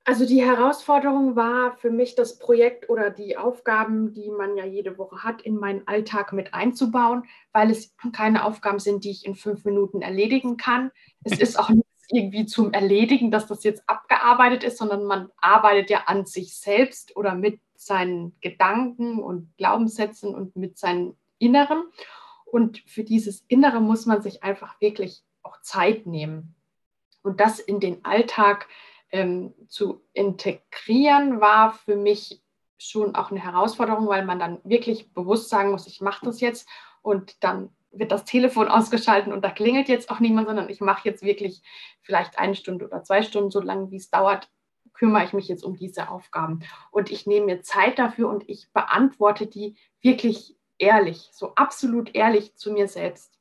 [0.05, 4.97] Also die Herausforderung war für mich, das Projekt oder die Aufgaben, die man ja jede
[4.97, 9.35] Woche hat, in meinen Alltag mit einzubauen, weil es keine Aufgaben sind, die ich in
[9.35, 10.91] fünf Minuten erledigen kann.
[11.23, 15.89] Es ist auch nicht irgendwie zum Erledigen, dass das jetzt abgearbeitet ist, sondern man arbeitet
[15.89, 21.83] ja an sich selbst oder mit seinen Gedanken und Glaubenssätzen und mit seinem Inneren.
[22.45, 26.55] Und für dieses Innere muss man sich einfach wirklich auch Zeit nehmen.
[27.21, 28.67] Und das in den Alltag
[29.11, 32.41] ähm, zu integrieren, war für mich
[32.77, 36.67] schon auch eine Herausforderung, weil man dann wirklich bewusst sagen muss, ich mache das jetzt
[37.01, 41.07] und dann wird das Telefon ausgeschaltet und da klingelt jetzt auch niemand, sondern ich mache
[41.07, 41.61] jetzt wirklich
[42.01, 44.49] vielleicht eine Stunde oder zwei Stunden, so lange wie es dauert,
[44.93, 46.59] kümmere ich mich jetzt um diese Aufgaben.
[46.91, 52.55] Und ich nehme mir Zeit dafür und ich beantworte die wirklich ehrlich, so absolut ehrlich
[52.55, 53.37] zu mir selbst.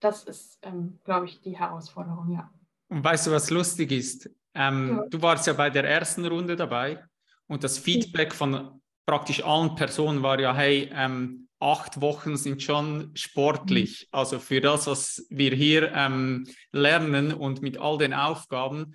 [0.00, 2.52] Das ist, ähm, glaube ich, die Herausforderung, ja.
[2.88, 4.30] Und weißt du, was lustig ist?
[4.54, 5.06] Ähm, ja.
[5.10, 7.04] Du warst ja bei der ersten Runde dabei
[7.46, 13.10] und das Feedback von praktisch allen Personen war ja, hey, ähm, acht Wochen sind schon
[13.14, 14.02] sportlich.
[14.02, 14.18] Mhm.
[14.18, 18.94] Also für das, was wir hier ähm, lernen und mit all den Aufgaben.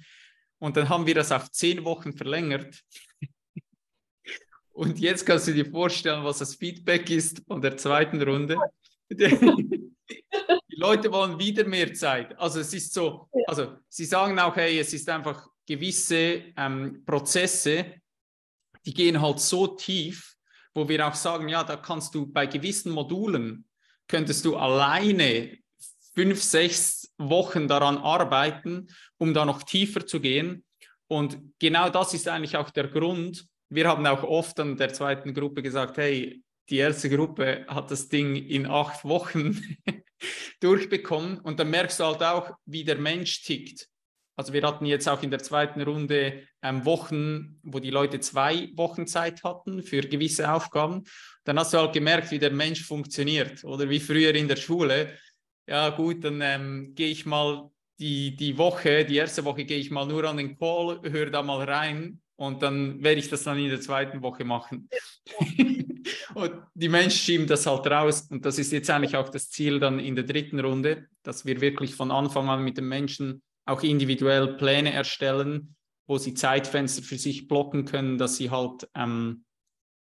[0.59, 2.79] Und dann haben wir das auf zehn Wochen verlängert.
[4.71, 8.57] und jetzt kannst du dir vorstellen, was das Feedback ist von der zweiten Runde.
[10.73, 12.36] Die Leute wollen wieder mehr Zeit.
[12.39, 18.01] Also es ist so, also sie sagen auch, hey, es ist einfach gewisse ähm, Prozesse,
[18.83, 20.36] die gehen halt so tief,
[20.73, 23.65] wo wir auch sagen, ja, da kannst du bei gewissen Modulen,
[24.07, 25.59] könntest du alleine
[26.15, 28.88] fünf, sechs Wochen daran arbeiten,
[29.19, 30.65] um da noch tiefer zu gehen.
[31.07, 33.45] Und genau das ist eigentlich auch der Grund.
[33.69, 38.09] Wir haben auch oft an der zweiten Gruppe gesagt, hey, die erste Gruppe hat das
[38.09, 39.77] Ding in acht Wochen
[40.59, 41.39] durchbekommen.
[41.39, 43.88] Und dann merkst du halt auch, wie der Mensch tickt.
[44.36, 48.69] Also wir hatten jetzt auch in der zweiten Runde ähm, Wochen, wo die Leute zwei
[48.75, 51.03] Wochen Zeit hatten für gewisse Aufgaben.
[51.43, 55.15] Dann hast du halt gemerkt, wie der Mensch funktioniert oder wie früher in der Schule.
[55.67, 59.91] Ja gut, dann ähm, gehe ich mal die, die Woche, die erste Woche gehe ich
[59.91, 63.58] mal nur an den Call, höre da mal rein und dann werde ich das dann
[63.60, 64.89] in der zweiten Woche machen.
[66.36, 69.80] und die Menschen schieben das halt raus und das ist jetzt eigentlich auch das Ziel
[69.80, 73.84] dann in der dritten Runde, dass wir wirklich von Anfang an mit den Menschen auch
[73.84, 75.76] individuell Pläne erstellen,
[76.08, 79.46] wo sie Zeitfenster für sich blocken können, dass sie halt ähm,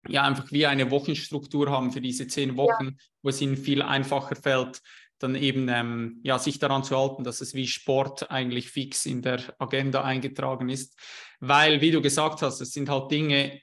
[0.07, 2.93] ja einfach wie eine Wochenstruktur haben für diese zehn Wochen, ja.
[3.21, 4.81] wo es ihnen viel einfacher fällt,
[5.19, 9.21] dann eben ähm, ja, sich daran zu halten, dass es wie Sport eigentlich fix in
[9.21, 10.97] der Agenda eingetragen ist.
[11.39, 13.61] Weil, wie du gesagt hast, es sind halt Dinge,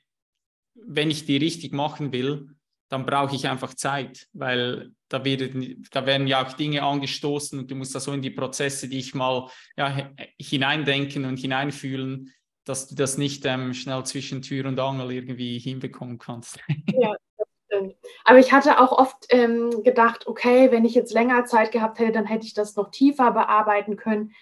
[0.74, 2.56] wenn ich die richtig machen will,
[2.88, 5.54] dann brauche ich einfach Zeit, weil da, wird,
[5.90, 8.98] da werden ja auch Dinge angestoßen und du musst da so in die Prozesse, die
[8.98, 12.32] ich mal ja, hineindenken und hineinfühlen,
[12.64, 16.58] dass du das nicht ähm, schnell zwischen Tür und Angel irgendwie hinbekommen kannst.
[16.92, 17.96] Ja, das stimmt.
[18.24, 22.12] Aber ich hatte auch oft ähm, gedacht, okay, wenn ich jetzt länger Zeit gehabt hätte,
[22.12, 24.32] dann hätte ich das noch tiefer bearbeiten können.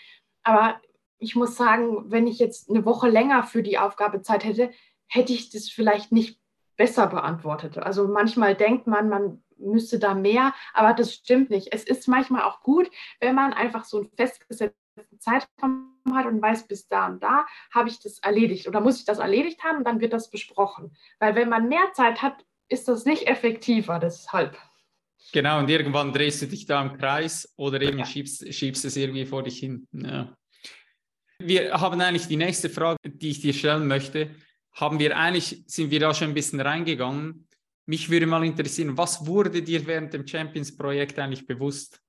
[0.43, 0.81] Aber
[1.19, 4.71] ich muss sagen, wenn ich jetzt eine Woche länger für die Aufgabe Zeit hätte,
[5.07, 6.41] hätte ich das vielleicht nicht
[6.77, 7.85] besser beantwortete.
[7.85, 11.69] Also manchmal denkt man, man müsste da mehr, aber das stimmt nicht.
[11.73, 14.75] Es ist manchmal auch gut, wenn man einfach so einen festgesetzten
[15.19, 19.05] Zeitraum hat und weiß, bis da und da habe ich das erledigt oder muss ich
[19.05, 20.97] das erledigt haben und dann wird das besprochen.
[21.19, 24.57] Weil wenn man mehr Zeit hat, ist das nicht effektiver, deshalb.
[25.33, 28.05] Genau, und irgendwann drehst du dich da im Kreis oder eben ja.
[28.05, 29.87] schiebst, schiebst es irgendwie vor dich hin.
[29.93, 30.37] Ja.
[31.39, 34.31] Wir haben eigentlich die nächste Frage, die ich dir stellen möchte
[34.75, 37.49] haben wir eigentlich, sind wir da schon ein bisschen reingegangen.
[37.87, 42.01] Mich würde mal interessieren, was wurde dir während dem Champions-Projekt eigentlich bewusst?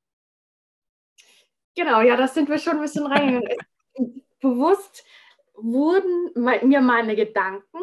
[1.76, 4.24] Genau, ja, das sind wir schon ein bisschen reingegangen.
[4.42, 5.06] bewusst
[5.54, 6.32] wurden
[6.68, 7.80] mir meine Gedanken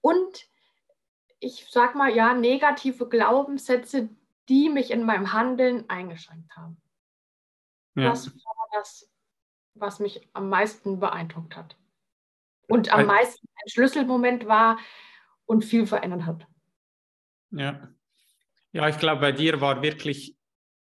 [0.00, 0.48] und
[1.40, 4.10] ich sag mal, ja, negative Glaubenssätze,
[4.48, 6.80] die mich in meinem Handeln eingeschränkt haben.
[7.96, 8.10] Ja.
[8.10, 9.10] Das war das,
[9.74, 11.76] was mich am meisten beeindruckt hat
[12.68, 14.78] und am meisten ein Schlüsselmoment war
[15.46, 16.46] und viel verändert hat.
[17.50, 17.88] Ja,
[18.72, 20.36] ja ich glaube, bei dir war wirklich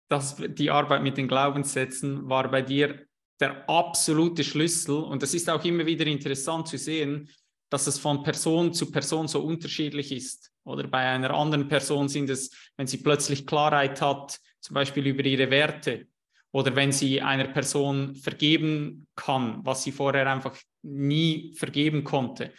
[0.08, 3.06] das, die Arbeit mit den Glaubenssätzen war bei dir
[3.40, 4.96] der absolute Schlüssel.
[4.96, 7.28] Und es ist auch immer wieder interessant zu sehen,
[7.70, 10.50] dass es von Person zu Person so unterschiedlich ist.
[10.64, 15.24] Oder bei einer anderen Person sind es, wenn sie plötzlich Klarheit hat, zum Beispiel über
[15.24, 16.06] ihre Werte,
[16.52, 22.52] oder wenn sie einer Person vergeben kann, was sie vorher einfach nie vergeben konnte.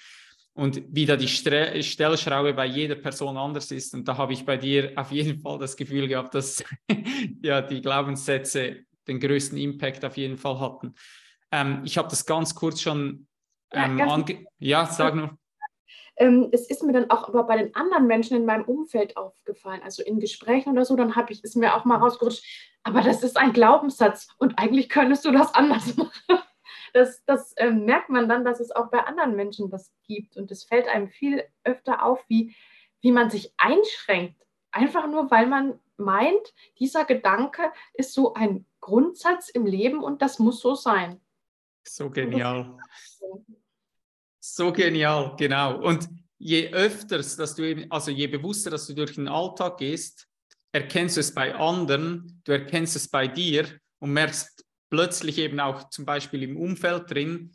[0.53, 3.93] Und wie da die Stellschraube bei jeder Person anders ist.
[3.93, 6.63] Und da habe ich bei dir auf jeden Fall das Gefühl gehabt, dass
[7.41, 10.93] ja, die Glaubenssätze den größten Impact auf jeden Fall hatten.
[11.51, 13.27] Ähm, ich habe das ganz kurz schon
[13.71, 15.38] ähm, ja, ange ja, sag nur.
[16.19, 19.81] Ähm, es ist mir dann auch aber bei den anderen Menschen in meinem Umfeld aufgefallen,
[19.83, 22.43] also in Gesprächen oder so, dann habe ich, ist mir auch mal rausgerutscht,
[22.83, 26.39] aber das ist ein Glaubenssatz und eigentlich könntest du das anders machen.
[26.93, 30.37] das, das äh, merkt man dann, dass es auch bei anderen Menschen das gibt.
[30.37, 32.55] Und es fällt einem viel öfter auf, wie,
[33.01, 34.45] wie man sich einschränkt.
[34.71, 40.39] Einfach nur, weil man meint, dieser Gedanke ist so ein Grundsatz im Leben und das
[40.39, 41.19] muss so sein.
[41.87, 42.77] So genial.
[44.55, 45.79] So genial, genau.
[45.79, 46.07] Und
[46.37, 50.27] je öfters, dass du eben, also je bewusster, dass du durch den Alltag gehst,
[50.71, 53.67] erkennst du es bei anderen, du erkennst es bei dir
[53.99, 57.51] und merkst plötzlich eben auch zum Beispiel im Umfeld drin,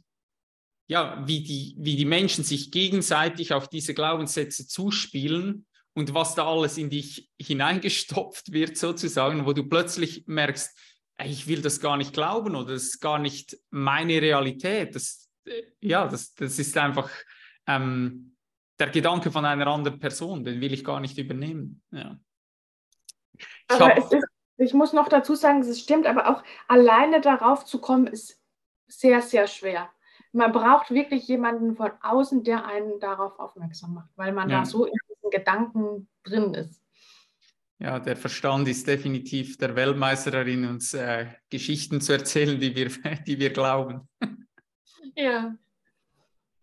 [0.86, 6.46] ja, wie die, wie die Menschen sich gegenseitig auf diese Glaubenssätze zuspielen und was da
[6.46, 10.76] alles in dich hineingestopft wird, sozusagen, wo du plötzlich merkst,
[11.24, 14.94] ich will das gar nicht glauben oder das ist gar nicht meine Realität.
[14.94, 15.23] Das, äh,
[15.80, 17.10] ja, das, das ist einfach
[17.66, 18.36] ähm,
[18.78, 21.82] der Gedanke von einer anderen Person, den will ich gar nicht übernehmen.
[21.90, 22.18] Ja.
[23.36, 24.26] Ich aber hab, ist,
[24.56, 28.40] ich muss noch dazu sagen, es stimmt, aber auch alleine darauf zu kommen, ist
[28.86, 29.90] sehr, sehr schwer.
[30.32, 34.60] Man braucht wirklich jemanden von außen, der einen darauf aufmerksam macht, weil man ja.
[34.60, 36.82] da so in diesen Gedanken drin ist.
[37.78, 42.88] Ja, der Verstand ist definitiv der Weltmeister darin, uns äh, Geschichten zu erzählen, die wir,
[43.26, 44.08] die wir glauben.
[45.14, 45.56] Ja.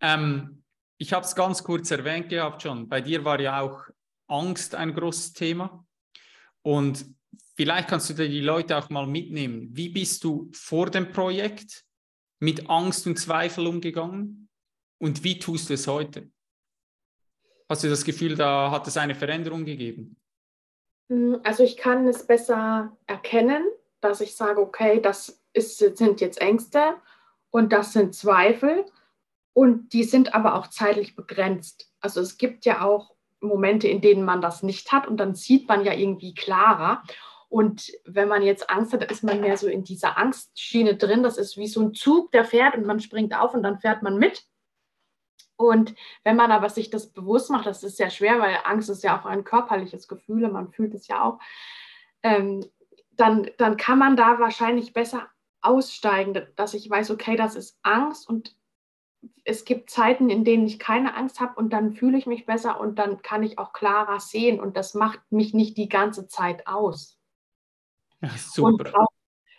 [0.00, 0.62] Ähm,
[0.98, 2.88] ich habe es ganz kurz erwähnt gehabt schon.
[2.88, 3.84] Bei dir war ja auch
[4.28, 5.86] Angst ein großes Thema.
[6.62, 7.04] Und
[7.56, 9.68] vielleicht kannst du dir die Leute auch mal mitnehmen.
[9.72, 11.84] Wie bist du vor dem Projekt
[12.40, 14.48] mit Angst und Zweifel umgegangen?
[14.98, 16.30] Und wie tust du es heute?
[17.68, 20.16] Hast du das Gefühl, da hat es eine Veränderung gegeben?
[21.08, 23.64] Hm, also ich kann es besser erkennen,
[24.00, 26.96] dass ich sage, okay, das ist, sind jetzt Ängste
[27.52, 28.84] und das sind Zweifel
[29.52, 31.92] und die sind aber auch zeitlich begrenzt.
[32.00, 35.68] Also es gibt ja auch Momente, in denen man das nicht hat und dann sieht
[35.68, 37.02] man ja irgendwie klarer.
[37.48, 41.22] Und wenn man jetzt Angst hat, ist man mehr so in dieser Angstschiene drin.
[41.22, 44.02] Das ist wie so ein Zug, der fährt und man springt auf und dann fährt
[44.02, 44.46] man mit.
[45.56, 49.04] Und wenn man aber sich das bewusst macht, das ist sehr schwer, weil Angst ist
[49.04, 51.38] ja auch ein körperliches Gefühl, man fühlt es ja auch,
[52.22, 52.64] ähm,
[53.10, 55.28] dann, dann kann man da wahrscheinlich besser
[55.62, 58.56] aussteigen, dass ich weiß, okay, das ist Angst und
[59.44, 62.80] es gibt Zeiten, in denen ich keine Angst habe und dann fühle ich mich besser
[62.80, 66.66] und dann kann ich auch klarer sehen und das macht mich nicht die ganze Zeit
[66.66, 67.18] aus.
[68.20, 68.68] Ja, super.
[68.68, 69.08] Und auch,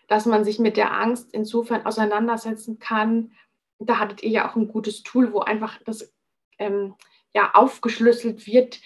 [0.08, 3.32] dass man sich mit der Angst insofern auseinandersetzen kann,
[3.80, 6.14] da hattet ihr ja auch ein gutes Tool, wo einfach das
[6.58, 6.96] ähm,
[7.34, 8.80] ja, aufgeschlüsselt wird,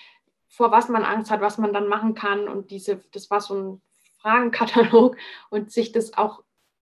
[0.47, 2.47] vor was man Angst hat, was man dann machen kann.
[2.47, 3.81] Und diese, das war so ein
[4.19, 5.17] Fragenkatalog
[5.49, 6.43] und sich das auch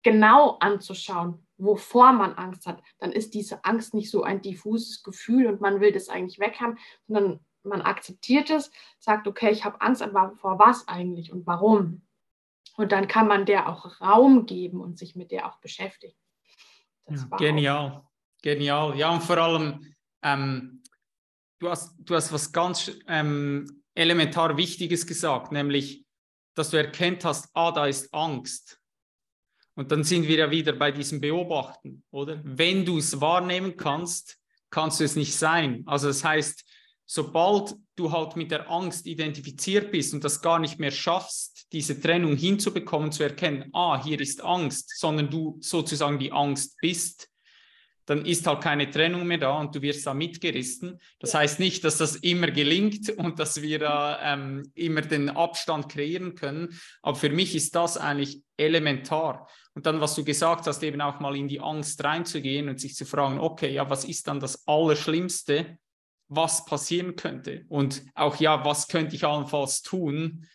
[0.08, 5.48] genau anzuschauen, wovor man Angst hat, dann ist diese Angst nicht so ein diffuses Gefühl
[5.48, 10.02] und man will das eigentlich weghaben, sondern man akzeptiert es, sagt, okay, ich habe Angst,
[10.02, 12.04] aber vor was eigentlich und warum?
[12.78, 16.16] Und dann kann man der auch Raum geben und sich mit der auch beschäftigen.
[17.10, 18.08] Ja, genial,
[18.42, 18.98] genial.
[18.98, 19.94] Ja, und vor allem,
[20.24, 20.84] ähm,
[21.60, 26.06] du, hast, du hast was ganz ähm, elementar Wichtiges gesagt, nämlich,
[26.56, 28.80] dass du erkennt hast, ah, da ist Angst.
[29.78, 32.42] Und dann sind wir ja wieder bei diesem Beobachten, oder?
[32.44, 34.40] Wenn du es wahrnehmen kannst,
[34.72, 35.84] kannst du es nicht sein.
[35.86, 36.66] Also das heißt,
[37.06, 42.02] sobald du halt mit der Angst identifiziert bist und das gar nicht mehr schaffst, diese
[42.02, 47.30] Trennung hinzubekommen, zu erkennen, ah, hier ist Angst, sondern du sozusagen die Angst bist,
[48.08, 51.00] dann ist halt keine Trennung mehr da und du wirst da mitgerissen.
[51.20, 55.90] Das heißt nicht, dass das immer gelingt und dass wir da ähm, immer den Abstand
[55.90, 59.48] kreieren können, aber für mich ist das eigentlich elementar.
[59.78, 62.96] Und dann, was du gesagt hast, eben auch mal in die Angst reinzugehen und sich
[62.96, 65.78] zu fragen, okay, ja, was ist dann das Allerschlimmste,
[66.30, 67.64] was passieren könnte.
[67.70, 70.48] Und auch ja, was könnte ich allenfalls tun,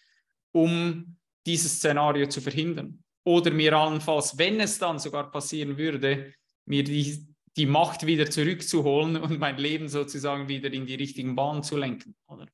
[0.51, 3.05] um dieses Szenario zu verhindern.
[3.23, 7.25] Oder mir allenfalls, wenn es dann sogar passieren würde, mir die,
[7.57, 12.17] die Macht wieder zurückzuholen und mein Leben sozusagen wieder in die richtigen Bahnen zu lenken.
[12.27, 12.49] Oder?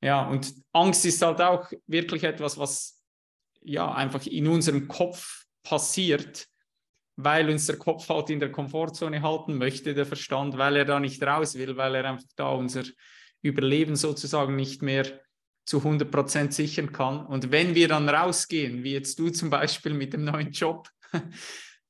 [0.00, 3.02] Ja, und Angst ist halt auch wirklich etwas, was
[3.64, 6.48] ja einfach in unserem Kopf passiert
[7.16, 10.98] weil uns der Kopf halt in der Komfortzone halten möchte, der Verstand, weil er da
[10.98, 12.84] nicht raus will, weil er einfach da unser
[13.42, 15.20] Überleben sozusagen nicht mehr
[15.64, 17.24] zu 100 Prozent sichern kann.
[17.26, 20.88] Und wenn wir dann rausgehen, wie jetzt du zum Beispiel mit dem neuen Job,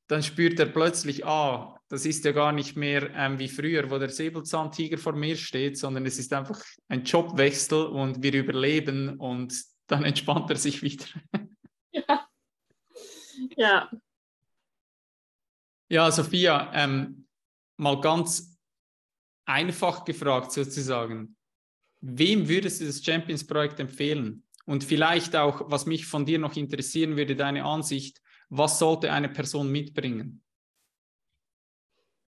[0.08, 3.98] dann spürt er plötzlich, ah, das ist ja gar nicht mehr ähm, wie früher, wo
[3.98, 9.54] der Säbelzahntiger vor mir steht, sondern es ist einfach ein Jobwechsel und wir überleben und
[9.86, 11.06] dann entspannt er sich wieder.
[11.96, 12.23] Ja,
[13.56, 13.90] ja
[15.88, 17.26] ja, Sophia, ähm,
[17.76, 18.58] mal ganz
[19.44, 21.36] einfach gefragt sozusagen.
[22.00, 24.42] Wem würdest du das Champions-Projekt empfehlen?
[24.66, 29.28] Und vielleicht auch, was mich von dir noch interessieren würde, deine Ansicht, was sollte eine
[29.28, 30.42] Person mitbringen?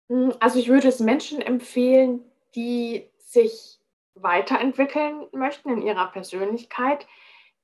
[0.09, 2.21] Hm, also ich würde es Menschen empfehlen,
[2.55, 3.79] die sich
[4.15, 7.07] weiterentwickeln möchten in ihrer Persönlichkeit,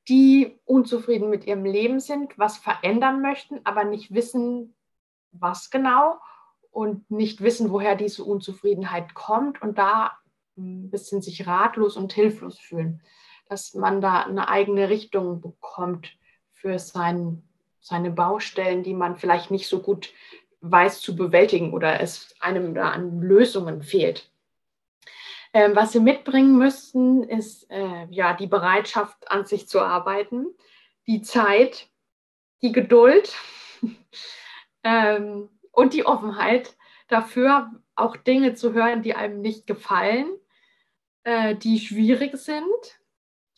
[0.09, 4.74] die unzufrieden mit ihrem Leben sind, was verändern möchten, aber nicht wissen,
[5.32, 6.18] was genau
[6.70, 10.12] und nicht wissen, woher diese Unzufriedenheit kommt und da
[10.57, 13.00] ein bisschen sich ratlos und hilflos fühlen,
[13.48, 16.16] dass man da eine eigene Richtung bekommt
[16.52, 17.42] für sein,
[17.80, 20.12] seine Baustellen, die man vielleicht nicht so gut
[20.61, 24.30] weiß zu bewältigen oder es einem da an Lösungen fehlt.
[25.55, 30.48] Ähm, was sie mitbringen müssten, ist äh, ja die Bereitschaft, an sich zu arbeiten,
[31.07, 31.88] die Zeit,
[32.61, 33.32] die Geduld
[34.82, 36.76] ähm, und die Offenheit
[37.07, 40.26] dafür, auch Dinge zu hören, die einem nicht gefallen,
[41.22, 43.00] äh, die schwierig sind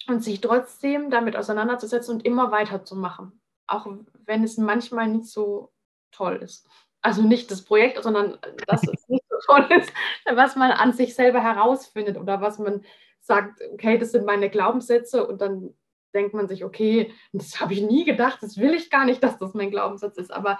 [0.07, 3.87] und sich trotzdem damit auseinanderzusetzen und immer weiterzumachen, auch
[4.27, 5.73] wenn es manchmal nicht so
[6.11, 6.69] toll ist.
[7.01, 9.93] Also nicht das Projekt, sondern dass es nicht toll ist,
[10.33, 12.85] was man an sich selber herausfindet oder was man
[13.21, 15.75] sagt, okay, das sind meine Glaubenssätze und dann
[16.15, 19.39] denkt man sich, okay, das habe ich nie gedacht, das will ich gar nicht, dass
[19.39, 20.59] das mein Glaubenssatz ist, aber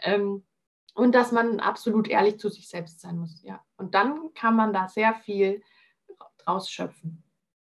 [0.00, 0.44] ähm,
[0.94, 3.64] und dass man absolut ehrlich zu sich selbst sein muss, ja.
[3.76, 5.62] Und dann kann man da sehr viel
[6.38, 7.22] draus schöpfen.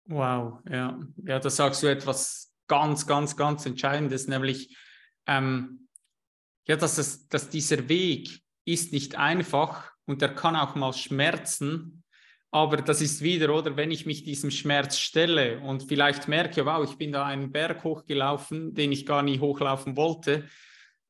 [0.07, 0.99] Wow, ja.
[1.25, 4.77] Ja, da sagst du etwas ganz, ganz, ganz Entscheidendes, nämlich
[5.27, 5.89] ähm,
[6.67, 12.05] ja, dass, es, dass dieser Weg ist nicht einfach und er kann auch mal schmerzen,
[12.51, 16.89] aber das ist wieder, oder, wenn ich mich diesem Schmerz stelle und vielleicht merke, wow,
[16.89, 20.49] ich bin da einen Berg hochgelaufen, den ich gar nie hochlaufen wollte,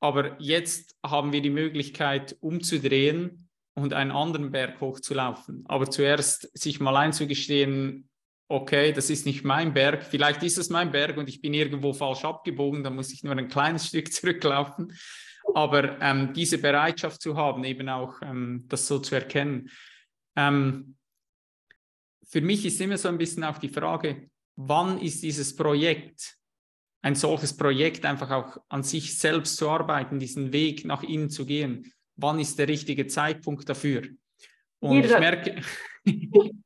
[0.00, 5.64] aber jetzt haben wir die Möglichkeit umzudrehen und einen anderen Berg hochzulaufen.
[5.66, 8.08] Aber zuerst sich mal einzugestehen,
[8.48, 11.92] okay, das ist nicht mein Berg, vielleicht ist es mein Berg und ich bin irgendwo
[11.92, 14.92] falsch abgebogen, dann muss ich nur ein kleines Stück zurücklaufen.
[15.54, 19.70] Aber ähm, diese Bereitschaft zu haben, eben auch ähm, das so zu erkennen.
[20.36, 20.96] Ähm,
[22.26, 26.36] für mich ist immer so ein bisschen auch die Frage, wann ist dieses Projekt
[27.04, 31.44] ein solches Projekt einfach auch an sich selbst zu arbeiten, diesen Weg nach innen zu
[31.44, 31.92] gehen.
[32.16, 34.08] Wann ist der richtige Zeitpunkt dafür?
[34.80, 35.18] Und Jeder.
[36.04, 36.62] ich merke,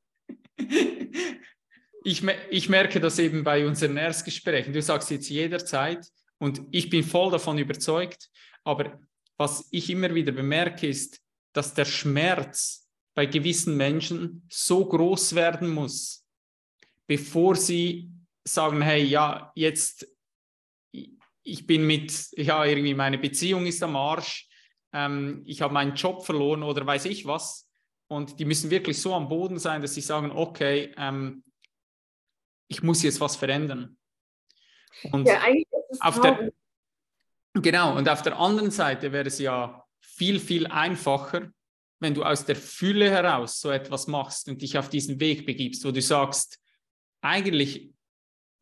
[2.04, 4.72] ich, ich merke das eben bei unseren Erstgesprächen.
[4.72, 6.06] Du sagst jetzt jederzeit
[6.38, 8.30] und ich bin voll davon überzeugt,
[8.68, 9.00] aber
[9.38, 11.22] was ich immer wieder bemerke, ist,
[11.54, 16.26] dass der Schmerz bei gewissen Menschen so groß werden muss,
[17.06, 18.10] bevor sie
[18.46, 20.06] sagen, hey, ja, jetzt
[21.42, 24.46] ich bin mit, ja, irgendwie meine Beziehung ist am Arsch,
[24.92, 27.70] ähm, ich habe meinen Job verloren oder weiß ich was.
[28.06, 31.42] Und die müssen wirklich so am Boden sein, dass sie sagen, okay, ähm,
[32.68, 33.96] ich muss jetzt was verändern.
[35.10, 35.40] Und ja,
[36.00, 36.52] auf der,
[37.54, 41.50] Genau, und auf der anderen Seite wäre es ja viel, viel einfacher,
[42.00, 45.84] wenn du aus der Fülle heraus so etwas machst und dich auf diesen Weg begibst,
[45.84, 46.58] wo du sagst,
[47.20, 47.90] eigentlich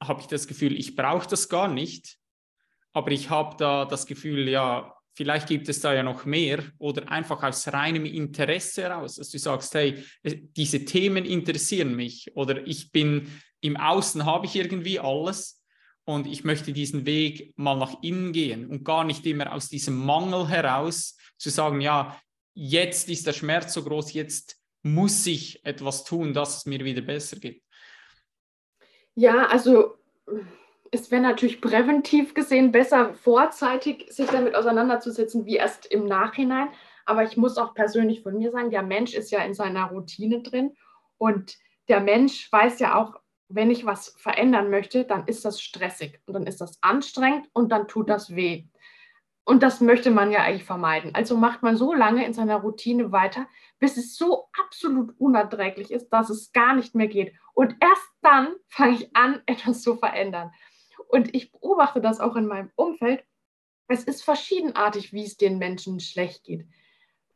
[0.02, 2.18] habe ich das Gefühl, ich brauche das gar nicht,
[2.92, 7.10] aber ich habe da das Gefühl, ja, vielleicht gibt es da ja noch mehr oder
[7.10, 12.92] einfach aus reinem Interesse heraus, dass du sagst, hey, diese Themen interessieren mich oder ich
[12.92, 13.30] bin
[13.60, 15.55] im Außen habe ich irgendwie alles
[16.06, 19.98] und ich möchte diesen Weg mal nach innen gehen und gar nicht immer aus diesem
[20.06, 22.16] Mangel heraus zu sagen, ja,
[22.54, 27.02] jetzt ist der Schmerz so groß, jetzt muss ich etwas tun, dass es mir wieder
[27.02, 27.60] besser geht.
[29.16, 29.96] Ja, also
[30.92, 36.68] es wäre natürlich präventiv gesehen besser, vorzeitig sich damit auseinanderzusetzen, wie erst im Nachhinein.
[37.04, 40.42] Aber ich muss auch persönlich von mir sagen, der Mensch ist ja in seiner Routine
[40.42, 40.76] drin
[41.18, 41.56] und
[41.88, 46.34] der Mensch weiß ja auch, wenn ich was verändern möchte, dann ist das stressig und
[46.34, 48.64] dann ist das anstrengend und dann tut das weh.
[49.44, 51.14] Und das möchte man ja eigentlich vermeiden.
[51.14, 53.46] Also macht man so lange in seiner Routine weiter,
[53.78, 57.32] bis es so absolut unerträglich ist, dass es gar nicht mehr geht.
[57.54, 60.50] Und erst dann fange ich an, etwas zu verändern.
[61.08, 63.24] Und ich beobachte das auch in meinem Umfeld.
[63.86, 66.66] Es ist verschiedenartig, wie es den Menschen schlecht geht.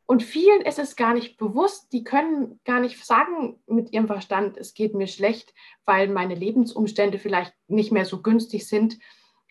[0.05, 4.57] Und vielen ist es gar nicht bewusst, die können gar nicht sagen mit ihrem Verstand,
[4.57, 5.53] es geht mir schlecht,
[5.85, 8.97] weil meine Lebensumstände vielleicht nicht mehr so günstig sind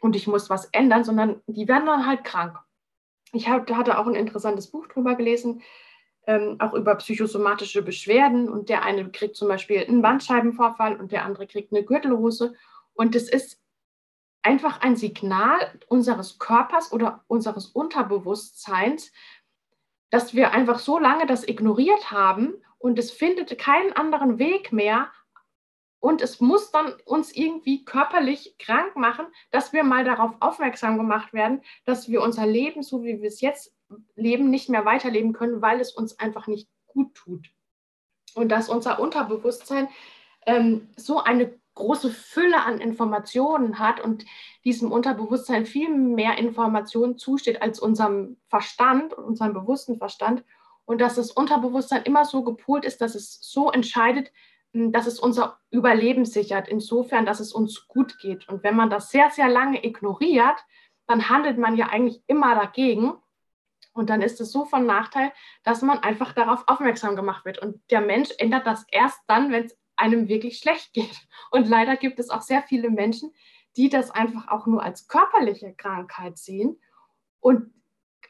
[0.01, 2.59] und ich muss was ändern, sondern die werden dann halt krank.
[3.33, 5.63] Ich hatte auch ein interessantes Buch drüber gelesen,
[6.27, 11.25] ähm, auch über psychosomatische Beschwerden und der eine kriegt zum Beispiel einen Bandscheibenvorfall und der
[11.25, 12.55] andere kriegt eine Gürtelrose
[12.93, 13.61] und es ist
[14.43, 19.13] einfach ein Signal unseres Körpers oder unseres Unterbewusstseins,
[20.11, 25.11] dass wir einfach so lange das ignoriert haben und es findet keinen anderen Weg mehr,
[26.03, 31.35] Und es muss dann uns irgendwie körperlich krank machen, dass wir mal darauf aufmerksam gemacht
[31.35, 33.77] werden, dass wir unser Leben, so wie wir es jetzt
[34.17, 37.51] leben, nicht mehr weiterleben können, weil es uns einfach nicht gut tut.
[38.35, 39.89] Und dass unser Unterbewusstsein
[40.47, 44.25] ähm, so eine große Fülle an Informationen hat und
[44.65, 50.45] diesem Unterbewusstsein viel mehr Informationen zusteht als unserem Verstand, unserem bewussten Verstand.
[50.85, 54.33] Und dass das Unterbewusstsein immer so gepolt ist, dass es so entscheidet,
[54.73, 58.49] hm, dass es unser Überleben sichert, insofern, dass es uns gut geht.
[58.49, 60.65] Und wenn man das sehr, sehr lange ignoriert,
[61.07, 63.15] dann handelt man ja eigentlich immer dagegen.
[63.93, 65.33] Und dann ist es so von Nachteil,
[65.65, 67.59] dass man einfach darauf aufmerksam gemacht wird.
[67.59, 71.17] Und der Mensch ändert das erst dann, wenn es einem wirklich schlecht geht.
[71.51, 73.33] Und leider gibt es auch sehr viele Menschen,
[73.77, 76.81] die das einfach auch nur als körperliche Krankheit sehen
[77.39, 77.73] und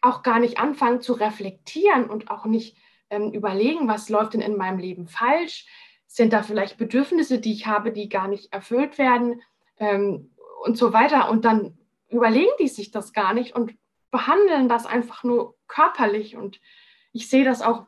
[0.03, 2.77] auch gar nicht anfangen zu reflektieren und auch nicht
[3.11, 5.67] ähm, überlegen, was läuft denn in meinem Leben falsch,
[6.07, 9.43] sind da vielleicht Bedürfnisse, die ich habe, die gar nicht erfüllt werden
[9.79, 11.31] ähm, und so weiter.
[11.31, 13.75] Und dann überlegen die sich das gar nicht und
[14.11, 16.37] behandeln das einfach nur körperlich.
[16.37, 16.61] Und
[17.13, 17.87] ich sehe das auch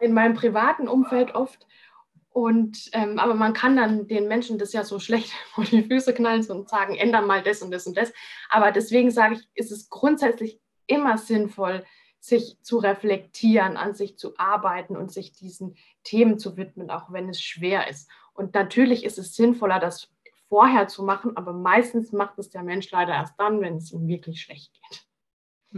[0.00, 1.66] in meinem privaten Umfeld oft.
[2.32, 6.14] Und ähm, aber man kann dann den Menschen das ja so schlecht vor die Füße
[6.14, 8.12] knallen und sagen, ändern mal das und das und das.
[8.48, 11.84] Aber deswegen sage ich, ist es grundsätzlich immer sinnvoll,
[12.20, 17.28] sich zu reflektieren, an sich zu arbeiten und sich diesen Themen zu widmen, auch wenn
[17.28, 18.08] es schwer ist.
[18.32, 20.08] Und natürlich ist es sinnvoller, das
[20.48, 24.06] vorher zu machen, aber meistens macht es der Mensch leider erst dann, wenn es ihm
[24.06, 25.06] wirklich schlecht geht.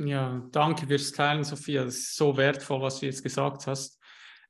[0.06, 1.84] Ja, danke fürs Teilen, Sophia.
[1.84, 4.00] Das ist so wertvoll, was du jetzt gesagt hast.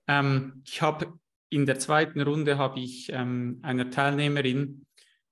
[0.09, 1.12] Ähm, ich habe
[1.55, 4.84] in der zweiten Runde habe ich ähm, einer Teilnehmerin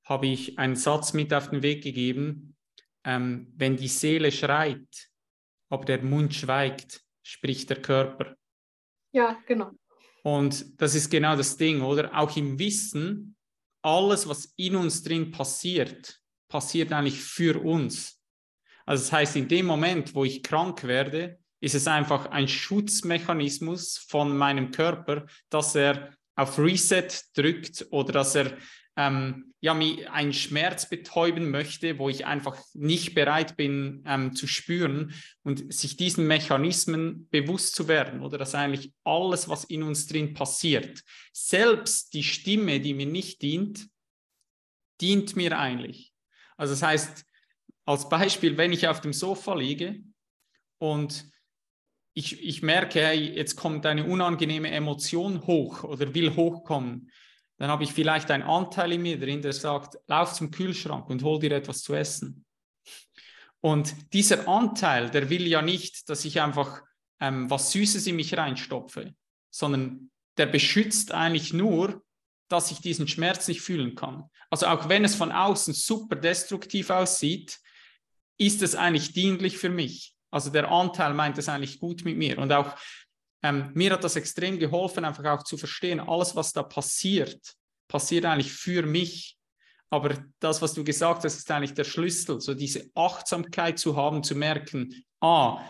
[0.05, 2.57] habe ich einen Satz mit auf den Weg gegeben.
[3.05, 5.11] Ähm, wenn die Seele schreit,
[5.69, 8.37] aber der Mund schweigt, spricht der Körper.
[9.13, 9.71] Ja, genau.
[10.23, 12.17] Und das ist genau das Ding, oder?
[12.17, 13.37] Auch im Wissen,
[13.83, 18.21] alles, was in uns drin passiert, passiert eigentlich für uns.
[18.87, 23.97] Also das heißt, in dem Moment, wo ich krank werde, ist es einfach ein Schutzmechanismus
[23.97, 28.57] von meinem Körper, dass er auf Reset drückt oder dass er
[28.97, 34.49] ähm, ja, mir einen Schmerz betäuben möchte, wo ich einfach nicht bereit bin ähm, zu
[34.49, 40.09] spüren und sich diesen Mechanismen bewusst zu werden oder dass eigentlich alles, was in uns
[40.09, 43.87] drin passiert, selbst die Stimme, die mir nicht dient,
[45.01, 46.13] dient mir eigentlich.
[46.57, 47.25] Also das heißt,
[47.85, 50.03] als Beispiel, wenn ich auf dem Sofa liege
[50.79, 51.32] und
[52.15, 57.11] ich, ich merke, hey, jetzt kommt eine unangenehme Emotion hoch oder will hochkommen,
[57.59, 61.23] dann habe ich vielleicht einen Anteil in mir drin, der sagt, lauf zum Kühlschrank und
[61.23, 62.45] hol dir etwas zu essen.
[63.61, 66.83] Und dieser Anteil, der will ja nicht, dass ich einfach
[67.21, 69.15] ähm, was Süßes in mich reinstopfe,
[69.51, 72.03] sondern der beschützt eigentlich nur,
[72.49, 74.25] dass ich diesen Schmerz nicht fühlen kann.
[74.51, 77.61] Also auch wenn es von außen super destruktiv aussieht,
[78.39, 80.15] ist es eigentlich dienlich für mich.
[80.33, 82.39] Also der Anteil meint es eigentlich gut mit mir.
[82.39, 82.75] Und auch
[83.43, 87.55] ähm, mir hat das extrem geholfen, einfach auch zu verstehen, alles, was da passiert,
[87.89, 89.37] passiert eigentlich für mich.
[89.91, 94.23] Aber das, was du gesagt hast, ist eigentlich der Schlüssel, so diese Achtsamkeit zu haben,
[94.23, 95.61] zu merken, ah,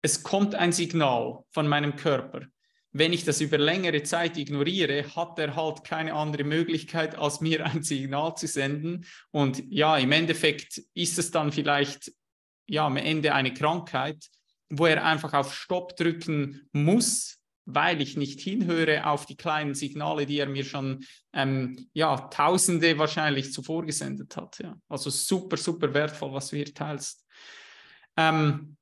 [0.00, 2.46] es kommt ein Signal von meinem Körper.
[2.92, 7.66] Wenn ich das über längere Zeit ignoriere, hat er halt keine andere Möglichkeit, als mir
[7.66, 9.04] ein Signal zu senden.
[9.30, 12.10] Und ja, im Endeffekt ist es dann vielleicht
[12.68, 14.28] ja, am Ende eine Krankheit,
[14.70, 20.26] wo er einfach auf Stopp drücken muss, weil ich nicht hinhöre auf die kleinen Signale,
[20.26, 24.58] die er mir schon ähm, ja, Tausende wahrscheinlich zuvor gesendet hat.
[24.58, 24.76] Ja.
[24.88, 27.24] Also super, super wertvoll, was du hier teilst.
[28.16, 28.76] Ähm,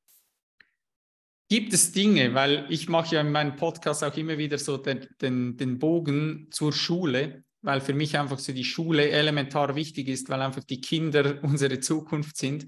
[1.48, 5.06] gibt es Dinge, weil ich mache ja in meinem Podcast auch immer wieder so den,
[5.20, 10.28] den, den Bogen zur Schule, weil für mich einfach so die Schule elementar wichtig ist,
[10.28, 12.66] weil einfach die Kinder unsere Zukunft sind.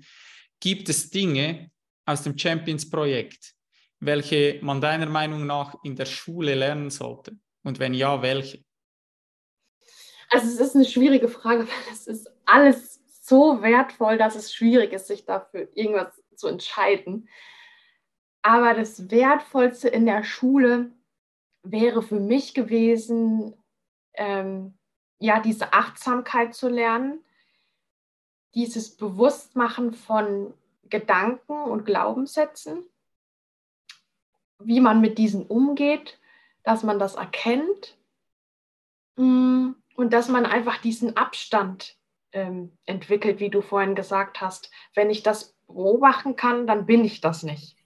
[0.61, 1.71] Gibt es Dinge,
[2.09, 3.55] aus dem Champions-Projekt,
[4.01, 7.39] welche man deiner Meinung nach in der Schule lernen sollte?
[7.63, 8.65] Und wenn ja, welche?
[10.31, 14.93] Also es ist eine schwierige Frage, weil es ist alles so wertvoll, dass es schwierig
[14.93, 17.29] ist, sich dafür irgendwas zu entscheiden.
[18.43, 20.93] Aber das Wertvollste in der Schule
[21.63, 23.55] wäre für mich gewesen,
[24.15, 24.79] ähm,
[25.19, 27.23] ja, diese Achtsamkeit zu lernen,
[28.55, 30.55] dieses Bewusstmachen von
[30.89, 32.85] Gedanken und Glaubenssätzen,
[34.59, 36.19] wie man mit diesen umgeht,
[36.63, 37.97] dass man das erkennt
[39.17, 41.97] mm, und dass man einfach diesen Abstand
[42.33, 44.71] ähm, entwickelt, wie du vorhin gesagt hast.
[44.95, 47.77] Wenn ich das beobachten kann, dann bin ich das nicht.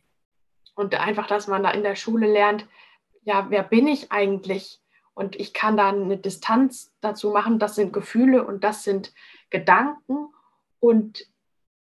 [0.74, 2.66] Und einfach, dass man da in der Schule lernt,
[3.24, 4.80] ja, wer bin ich eigentlich
[5.14, 7.58] Und ich kann da eine Distanz dazu machen.
[7.58, 9.12] Das sind Gefühle und das sind
[9.50, 10.32] Gedanken.
[10.82, 11.28] Und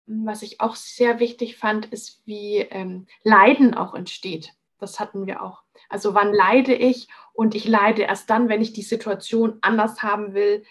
[0.05, 4.53] was ich auch sehr wichtig fand, ist, wie ähm, Leiden auch entsteht.
[4.77, 5.63] Das hatten wir auch.
[5.89, 7.07] Also wann leide ich?
[7.33, 10.63] Und ich leide erst dann, wenn ich die Situation anders haben will,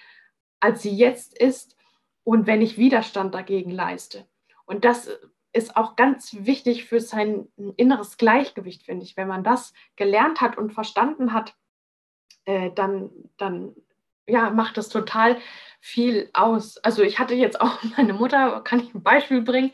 [0.60, 1.76] als sie jetzt ist
[2.22, 4.24] und wenn ich Widerstand dagegen leiste.
[4.66, 5.10] Und das
[5.52, 9.16] ist auch ganz wichtig für sein inneres Gleichgewicht, finde ich.
[9.16, 11.56] Wenn man das gelernt hat und verstanden hat,
[12.44, 13.74] äh, dann, dann
[14.28, 15.38] ja, macht das total
[15.82, 16.78] viel aus.
[16.78, 19.72] Also ich hatte jetzt auch meine Mutter, kann ich ein Beispiel bringen,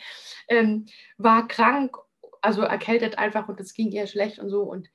[0.49, 0.87] ähm,
[1.19, 1.97] war krank,
[2.41, 4.63] also erkältet einfach und es ging ihr schlecht und so.
[4.63, 4.89] Und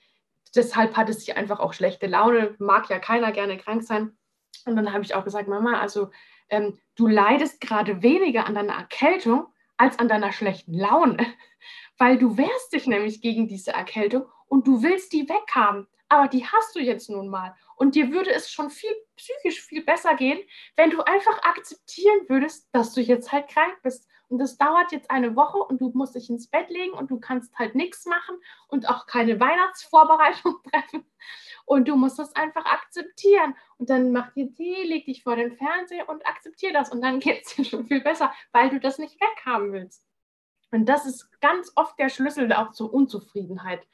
[0.55, 2.55] deshalb hatte sie einfach auch schlechte Laune.
[2.57, 4.17] Mag ja keiner gerne krank sein.
[4.65, 6.09] Und dann habe ich auch gesagt, Mama, also
[6.49, 9.45] ähm, du leidest gerade weniger an deiner Erkältung
[9.77, 11.17] als an deiner schlechten Laune,
[11.99, 16.45] weil du wehrst dich nämlich gegen diese Erkältung und du willst die weghaben, aber die
[16.45, 17.55] hast du jetzt nun mal.
[17.83, 20.39] Und dir würde es schon viel psychisch viel besser gehen,
[20.77, 24.07] wenn du einfach akzeptieren würdest, dass du jetzt halt krank bist.
[24.29, 27.19] Und das dauert jetzt eine Woche und du musst dich ins Bett legen und du
[27.19, 28.37] kannst halt nichts machen
[28.69, 31.05] und auch keine Weihnachtsvorbereitung treffen.
[31.65, 33.53] Und du musst das einfach akzeptieren.
[33.77, 36.89] Und dann mach dir Tee, leg dich vor den Fernseher und akzeptier das.
[36.89, 40.07] Und dann geht es dir schon viel besser, weil du das nicht weghaben willst.
[40.71, 43.85] Und das ist ganz oft der Schlüssel auch zur Unzufriedenheit.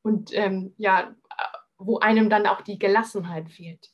[0.00, 1.14] Und ähm, ja,
[1.78, 3.90] wo einem dann auch die Gelassenheit fehlt.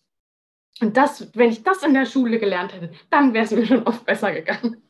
[0.81, 3.83] Und das, wenn ich das in der Schule gelernt hätte, dann wäre es mir schon
[3.83, 4.83] oft besser gegangen.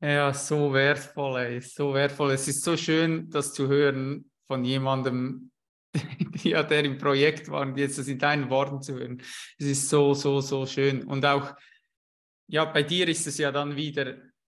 [0.00, 2.32] Ja, so wertvoll, ey, so wertvoll.
[2.32, 5.50] Es ist so schön, das zu hören von jemandem,
[6.42, 9.22] ja, der im Projekt war und jetzt das in deinen Worten zu hören.
[9.58, 11.04] Es ist so, so, so schön.
[11.04, 11.54] Und auch,
[12.48, 14.16] ja, bei dir ist es ja dann wieder,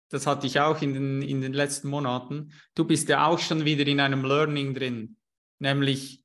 [0.09, 3.65] das hatte ich auch in den, in den letzten Monaten, du bist ja auch schon
[3.65, 5.17] wieder in einem Learning drin,
[5.59, 6.24] nämlich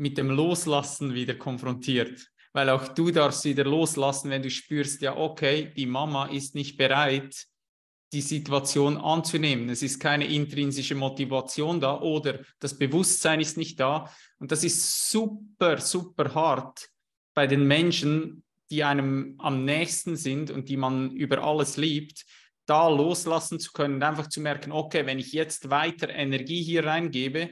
[0.00, 2.26] mit dem Loslassen wieder konfrontiert.
[2.54, 6.78] Weil auch du darfst wieder loslassen, wenn du spürst, ja, okay, die Mama ist nicht
[6.78, 7.46] bereit,
[8.12, 9.68] die Situation anzunehmen.
[9.68, 14.10] Es ist keine intrinsische Motivation da oder das Bewusstsein ist nicht da.
[14.38, 16.88] Und das ist super, super hart
[17.34, 22.24] bei den Menschen, die einem am nächsten sind und die man über alles liebt,
[22.66, 26.86] da loslassen zu können und einfach zu merken, okay, wenn ich jetzt weiter Energie hier
[26.86, 27.50] reingebe,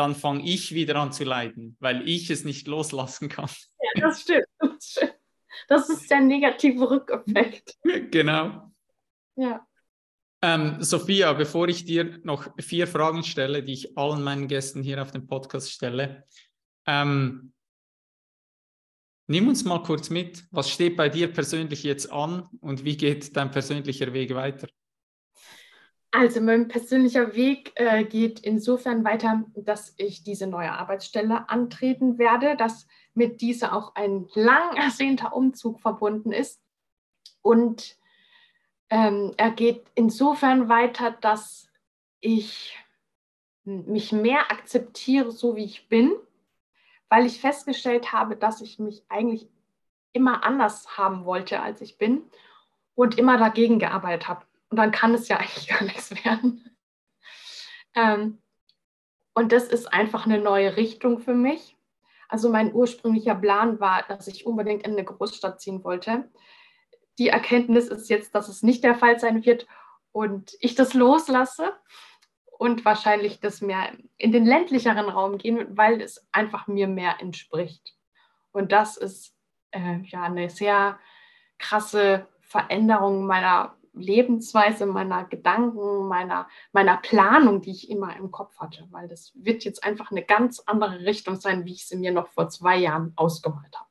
[0.00, 3.50] dann fange ich wieder an zu leiden, weil ich es nicht loslassen kann.
[3.94, 4.46] Ja, das stimmt.
[5.68, 7.76] Das, ist der negative Rückeffekt.
[8.10, 8.70] Genau.
[9.36, 9.66] Ja.
[10.42, 15.02] Ähm, Sophia, bevor ich dir noch vier Fragen stelle, die ich allen meinen Gästen hier
[15.02, 16.24] auf dem Podcast stelle,
[16.86, 17.52] ähm,
[19.26, 20.44] nimm uns mal kurz mit.
[20.50, 24.68] Was steht bei dir persönlich jetzt an und wie geht dein persönlicher Weg weiter?
[26.12, 32.56] Also mein persönlicher Weg äh, geht insofern weiter, dass ich diese neue Arbeitsstelle antreten werde,
[32.56, 36.60] dass mit dieser auch ein lang ersehnter Umzug verbunden ist
[37.42, 37.96] und
[38.90, 41.68] ähm, er geht insofern weiter, dass
[42.20, 42.76] ich
[43.64, 46.12] mich mehr akzeptiere, so wie ich bin,
[47.08, 49.48] weil ich festgestellt habe, dass ich mich eigentlich
[50.12, 52.24] immer anders haben wollte, als ich bin
[52.94, 54.44] und immer dagegen gearbeitet habe.
[54.70, 56.76] Und dann kann es ja eigentlich gar nichts werden.
[57.94, 58.40] Ähm,
[59.34, 61.76] und das ist einfach eine neue Richtung für mich.
[62.28, 66.28] Also mein ursprünglicher Plan war, dass ich unbedingt in eine Großstadt ziehen wollte
[67.20, 69.66] die Erkenntnis ist jetzt, dass es nicht der Fall sein wird
[70.10, 71.74] und ich das loslasse
[72.58, 77.94] und wahrscheinlich das mehr in den ländlicheren Raum gehen, weil es einfach mir mehr entspricht.
[78.52, 79.36] Und das ist
[79.70, 80.98] äh, ja eine sehr
[81.58, 88.86] krasse Veränderung meiner Lebensweise, meiner Gedanken, meiner, meiner Planung, die ich immer im Kopf hatte,
[88.90, 92.28] weil das wird jetzt einfach eine ganz andere Richtung sein, wie ich sie mir noch
[92.28, 93.90] vor zwei Jahren ausgemalt habe.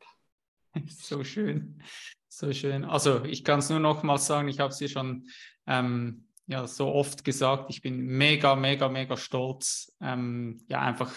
[0.88, 1.82] So schön.
[2.28, 2.86] So schön.
[2.86, 5.28] Also ich kann es nur noch mal sagen, ich habe es dir schon
[5.68, 11.12] ähm, ja, so oft gesagt, ich bin mega, mega, mega stolz, ähm, ja, einfach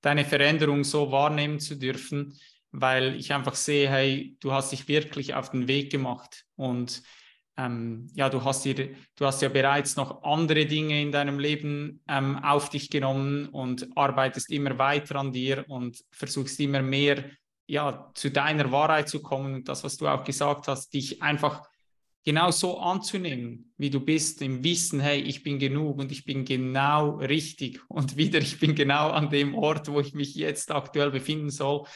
[0.00, 2.36] deine Veränderung so wahrnehmen zu dürfen,
[2.72, 7.02] weil ich einfach sehe, hey, du hast dich wirklich auf den Weg gemacht und
[7.56, 12.00] ähm, ja, du hast, dir, du hast ja bereits noch andere Dinge in deinem Leben
[12.08, 17.24] ähm, auf dich genommen und arbeitest immer weiter an dir und versuchst immer mehr
[17.66, 19.64] ja, zu deiner Wahrheit zu kommen.
[19.64, 21.62] Das, was du auch gesagt hast, dich einfach
[22.24, 26.44] genau so anzunehmen, wie du bist, im Wissen, hey, ich bin genug und ich bin
[26.44, 31.10] genau richtig und wieder, ich bin genau an dem Ort, wo ich mich jetzt aktuell
[31.10, 31.86] befinden soll,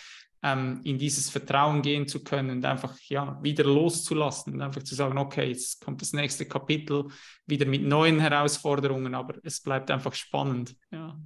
[0.42, 4.94] ähm, in dieses Vertrauen gehen zu können und einfach ja wieder loszulassen und einfach zu
[4.94, 7.06] sagen, okay, jetzt kommt das nächste Kapitel
[7.46, 10.76] wieder mit neuen Herausforderungen, aber es bleibt einfach spannend.
[10.90, 11.18] Ja.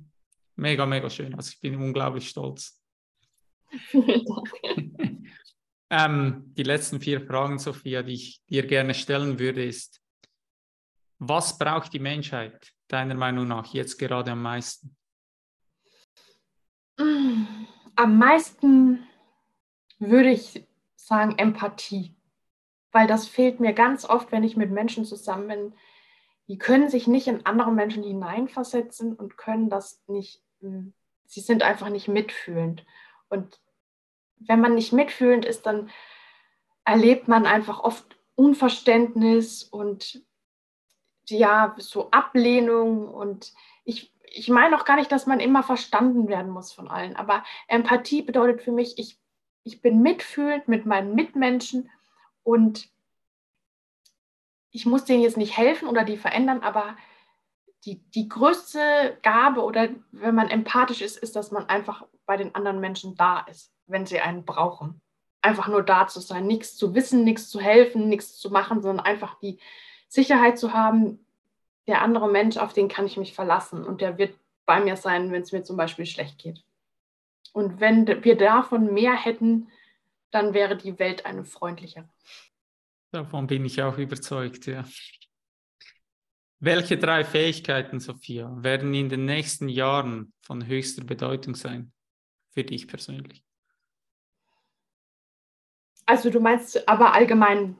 [0.56, 1.34] Mega, mega schön.
[1.34, 2.80] Also ich bin unglaublich stolz.
[5.92, 10.00] Ähm, die letzten vier Fragen, Sophia, die ich dir gerne stellen würde, ist,
[11.18, 14.96] was braucht die Menschheit deiner Meinung nach jetzt gerade am meisten?
[18.00, 19.06] Am meisten
[19.98, 22.16] würde ich sagen Empathie,
[22.92, 25.74] weil das fehlt mir ganz oft, wenn ich mit Menschen zusammen bin.
[26.48, 30.94] Die können sich nicht in andere Menschen hineinversetzen und können das nicht, hm,
[31.26, 32.86] sie sind einfach nicht mitfühlend.
[33.28, 33.60] Und
[34.38, 35.90] wenn man nicht mitfühlend ist, dann
[36.86, 40.24] erlebt man einfach oft Unverständnis und
[41.26, 43.52] ja, so Ablehnung und
[43.84, 47.44] ich, ich meine auch gar nicht, dass man immer verstanden werden muss von allen, aber
[47.68, 49.18] Empathie bedeutet für mich, ich,
[49.64, 51.90] ich bin mitfühlend mit meinen Mitmenschen
[52.42, 52.88] und
[54.70, 56.96] ich muss denen jetzt nicht helfen oder die verändern, aber
[57.84, 62.54] die, die größte Gabe oder wenn man empathisch ist, ist, dass man einfach bei den
[62.54, 65.00] anderen Menschen da ist, wenn sie einen brauchen.
[65.42, 69.04] Einfach nur da zu sein, nichts zu wissen, nichts zu helfen, nichts zu machen, sondern
[69.04, 69.58] einfach die
[70.08, 71.24] Sicherheit zu haben,
[71.90, 75.30] der andere Mensch, auf den kann ich mich verlassen und der wird bei mir sein,
[75.32, 76.64] wenn es mir zum Beispiel schlecht geht.
[77.52, 79.68] Und wenn wir davon mehr hätten,
[80.30, 82.08] dann wäre die Welt eine freundlichere.
[83.10, 84.84] Davon bin ich auch überzeugt, ja.
[86.60, 91.92] Welche drei Fähigkeiten, Sophia, werden in den nächsten Jahren von höchster Bedeutung sein
[92.50, 93.42] für dich persönlich?
[96.06, 97.76] Also du meinst aber allgemein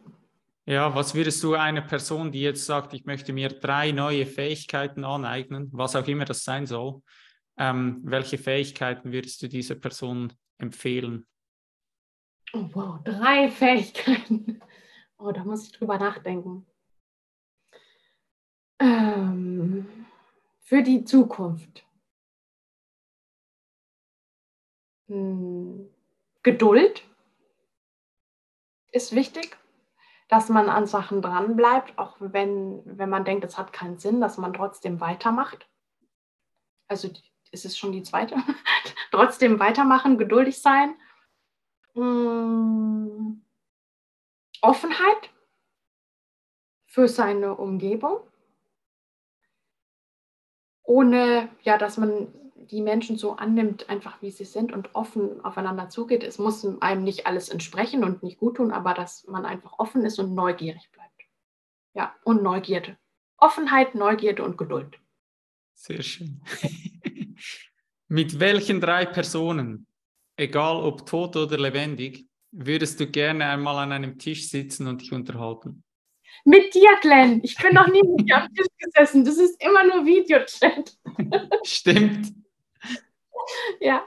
[0.67, 5.05] ja, was würdest du einer Person, die jetzt sagt, ich möchte mir drei neue Fähigkeiten
[5.05, 7.03] aneignen, was auch immer das sein soll,
[7.59, 11.27] ähm, welche Fähigkeiten würdest du dieser Person empfehlen?
[12.53, 14.61] Oh, wow, drei Fähigkeiten.
[15.19, 16.67] Oh, da muss ich drüber nachdenken.
[18.79, 19.87] Ähm,
[20.61, 21.85] für die Zukunft.
[25.09, 25.91] Hm,
[26.43, 27.05] Geduld
[28.93, 29.60] ist wichtig
[30.31, 34.39] dass man an Sachen dranbleibt, auch wenn, wenn man denkt, es hat keinen Sinn, dass
[34.39, 35.69] man trotzdem weitermacht.
[36.87, 37.11] Also
[37.51, 38.37] ist es schon die zweite.
[39.11, 40.95] trotzdem weitermachen, geduldig sein.
[41.95, 43.45] Hm.
[44.63, 45.31] Offenheit
[46.87, 48.21] für seine Umgebung.
[50.85, 52.33] Ohne, ja, dass man
[52.71, 56.23] die Menschen so annimmt, einfach wie sie sind und offen aufeinander zugeht.
[56.23, 60.05] Es muss einem nicht alles entsprechen und nicht gut tun, aber dass man einfach offen
[60.05, 61.11] ist und neugierig bleibt.
[61.95, 62.97] Ja, und Neugierde.
[63.37, 64.99] Offenheit, Neugierde und Geduld.
[65.75, 66.41] Sehr schön.
[68.09, 69.87] Mit welchen drei Personen,
[70.37, 75.13] egal ob tot oder lebendig, würdest du gerne einmal an einem Tisch sitzen und dich
[75.13, 75.83] unterhalten?
[76.45, 77.41] Mit dir, Glenn.
[77.43, 79.25] Ich bin noch nie mit dir am Tisch gesessen.
[79.25, 80.97] Das ist immer nur Videochat.
[81.65, 82.33] Stimmt.
[83.81, 84.07] ja.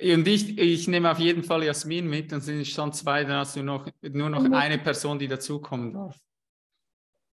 [0.00, 3.38] Und ich, ich nehme auf jeden Fall Jasmin mit, dann sind es schon zwei, dann
[3.38, 4.54] hast du noch, nur noch mhm.
[4.54, 6.18] eine Person, die dazukommen darf.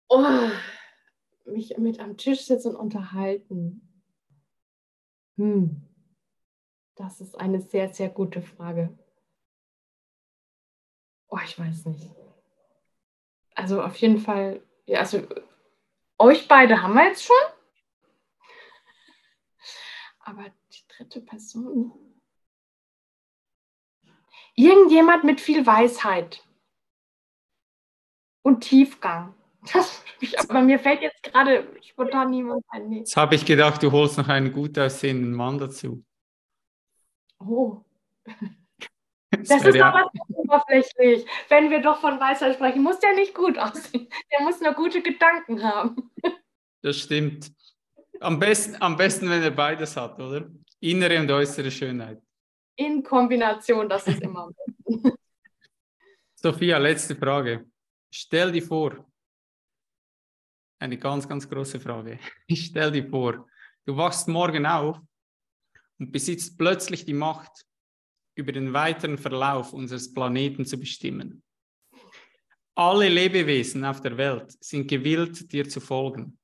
[0.08, 0.24] Oh,
[1.44, 3.88] mich mit am Tisch sitzen und unterhalten.
[5.36, 5.82] Hm.
[6.96, 8.98] Das ist eine sehr, sehr gute Frage.
[11.28, 12.10] Oh, ich weiß nicht.
[13.54, 15.26] Also auf jeden Fall, ja, also
[16.18, 17.36] euch beide haben wir jetzt schon.
[20.20, 20.44] Aber
[20.98, 21.92] dritte Person.
[24.54, 26.44] Irgendjemand mit viel Weisheit
[28.42, 29.34] und Tiefgang.
[29.72, 30.02] Das,
[30.48, 32.88] aber mir fällt jetzt gerade spontan niemand ein.
[32.88, 32.98] Nee.
[32.98, 36.04] Jetzt habe ich gedacht, du holst noch einen gut aussehenden Mann dazu.
[37.38, 37.82] Oh.
[39.30, 39.90] Das, das ist ja.
[39.90, 41.26] aber oberflächlich.
[41.50, 44.08] Wenn wir doch von Weisheit sprechen, muss der nicht gut aussehen.
[44.32, 46.10] Der muss nur gute Gedanken haben.
[46.80, 47.52] Das stimmt.
[48.20, 50.50] Am besten, am besten, wenn er beides hat, oder?
[50.80, 52.22] Innere und äußere Schönheit.
[52.76, 55.12] In Kombination, das ist immer am besten.
[56.34, 57.68] Sophia, letzte Frage.
[58.12, 59.10] Stell dir vor,
[60.78, 62.18] eine ganz, ganz große Frage.
[62.46, 63.46] Ich stell dir vor,
[63.84, 65.00] du wachst morgen auf
[65.98, 67.64] und besitzt plötzlich die Macht,
[68.36, 71.42] über den weiteren Verlauf unseres Planeten zu bestimmen.
[72.76, 76.38] Alle Lebewesen auf der Welt sind gewillt, dir zu folgen.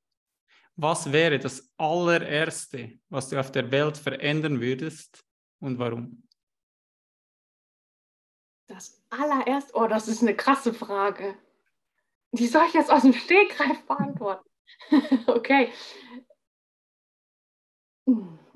[0.77, 5.23] Was wäre das allererste, was du auf der Welt verändern würdest
[5.59, 6.27] und warum?
[8.67, 11.37] Das allererste, oh, das ist eine krasse Frage.
[12.31, 14.49] Die soll ich jetzt aus dem Stegreif beantworten.
[15.27, 15.71] okay.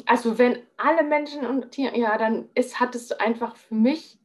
[0.06, 4.20] Also wenn alle Menschen und Tiere, ja, dann ist, hat es einfach für mich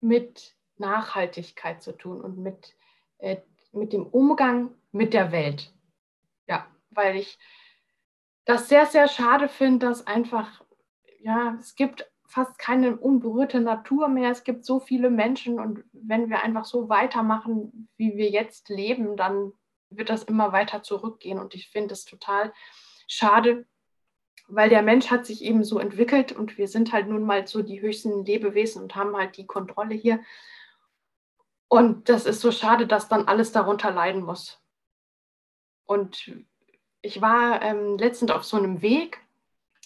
[0.00, 2.74] mit Nachhaltigkeit zu tun und mit,
[3.18, 3.36] äh,
[3.72, 5.72] mit dem Umgang mit der Welt
[6.94, 7.38] weil ich
[8.44, 10.64] das sehr, sehr schade finde, dass einfach,
[11.20, 14.30] ja, es gibt fast keine unberührte Natur mehr.
[14.30, 19.16] Es gibt so viele Menschen und wenn wir einfach so weitermachen, wie wir jetzt leben,
[19.16, 19.52] dann
[19.90, 21.38] wird das immer weiter zurückgehen.
[21.38, 22.52] Und ich finde es total
[23.06, 23.66] schade,
[24.48, 27.62] weil der Mensch hat sich eben so entwickelt und wir sind halt nun mal so
[27.62, 30.20] die höchsten Lebewesen und haben halt die Kontrolle hier.
[31.68, 34.60] Und das ist so schade, dass dann alles darunter leiden muss.
[35.84, 36.32] Und
[37.02, 39.20] ich war ähm, letztens auf so einem Weg,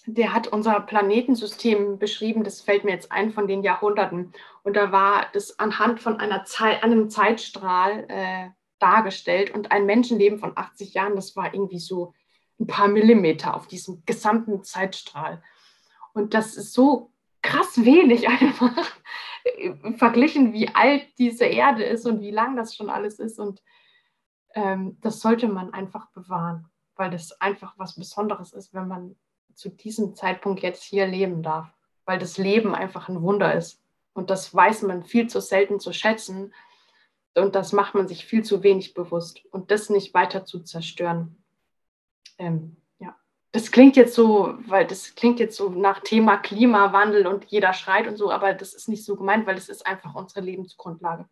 [0.07, 4.33] der hat unser Planetensystem beschrieben, das fällt mir jetzt ein von den Jahrhunderten.
[4.63, 9.53] Und da war das anhand von einer Zeit, einem Zeitstrahl äh, dargestellt.
[9.53, 12.15] Und ein Menschenleben von 80 Jahren, das war irgendwie so
[12.61, 15.43] ein paar Millimeter auf diesem gesamten Zeitstrahl.
[16.13, 17.11] Und das ist so
[17.43, 18.73] krass wenig einfach
[19.97, 23.41] verglichen, wie alt diese Erde ist und wie lang das schon alles ist.
[23.41, 23.61] Und
[24.55, 29.17] ähm, das sollte man einfach bewahren, weil das einfach was Besonderes ist, wenn man
[29.55, 31.69] zu diesem Zeitpunkt jetzt hier leben darf,
[32.05, 33.83] weil das Leben einfach ein Wunder ist.
[34.13, 36.55] Und das weiß man viel zu selten zu schätzen.
[37.35, 39.45] Und das macht man sich viel zu wenig bewusst.
[39.51, 41.43] Und das nicht weiter zu zerstören,
[42.39, 43.15] ähm, ja,
[43.53, 48.07] das klingt jetzt so, weil das klingt jetzt so nach Thema Klimawandel und jeder schreit
[48.07, 51.29] und so, aber das ist nicht so gemeint, weil es ist einfach unsere Lebensgrundlage.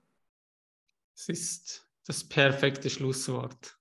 [1.15, 3.79] Es ist das perfekte Schlusswort.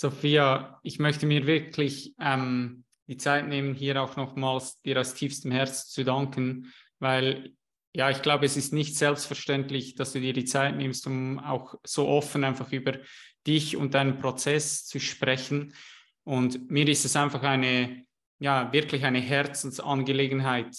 [0.00, 5.50] Sophia, ich möchte mir wirklich ähm, die Zeit nehmen, hier auch nochmals dir aus tiefstem
[5.50, 7.56] Herzen zu danken, weil
[7.92, 11.74] ja, ich glaube, es ist nicht selbstverständlich, dass du dir die Zeit nimmst, um auch
[11.84, 12.98] so offen einfach über
[13.44, 15.74] dich und deinen Prozess zu sprechen.
[16.22, 18.04] Und mir ist es einfach eine,
[18.38, 20.76] ja, wirklich eine Herzensangelegenheit,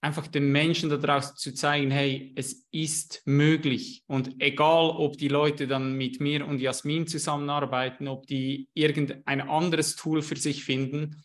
[0.00, 4.04] einfach den Menschen da draußen zu zeigen, hey, es ist möglich.
[4.06, 9.96] Und egal, ob die Leute dann mit mir und Jasmin zusammenarbeiten, ob die irgendein anderes
[9.96, 11.24] Tool für sich finden,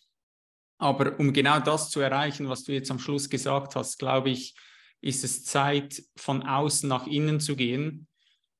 [0.78, 4.56] aber um genau das zu erreichen, was du jetzt am Schluss gesagt hast, glaube ich,
[5.02, 8.08] ist es Zeit, von außen nach innen zu gehen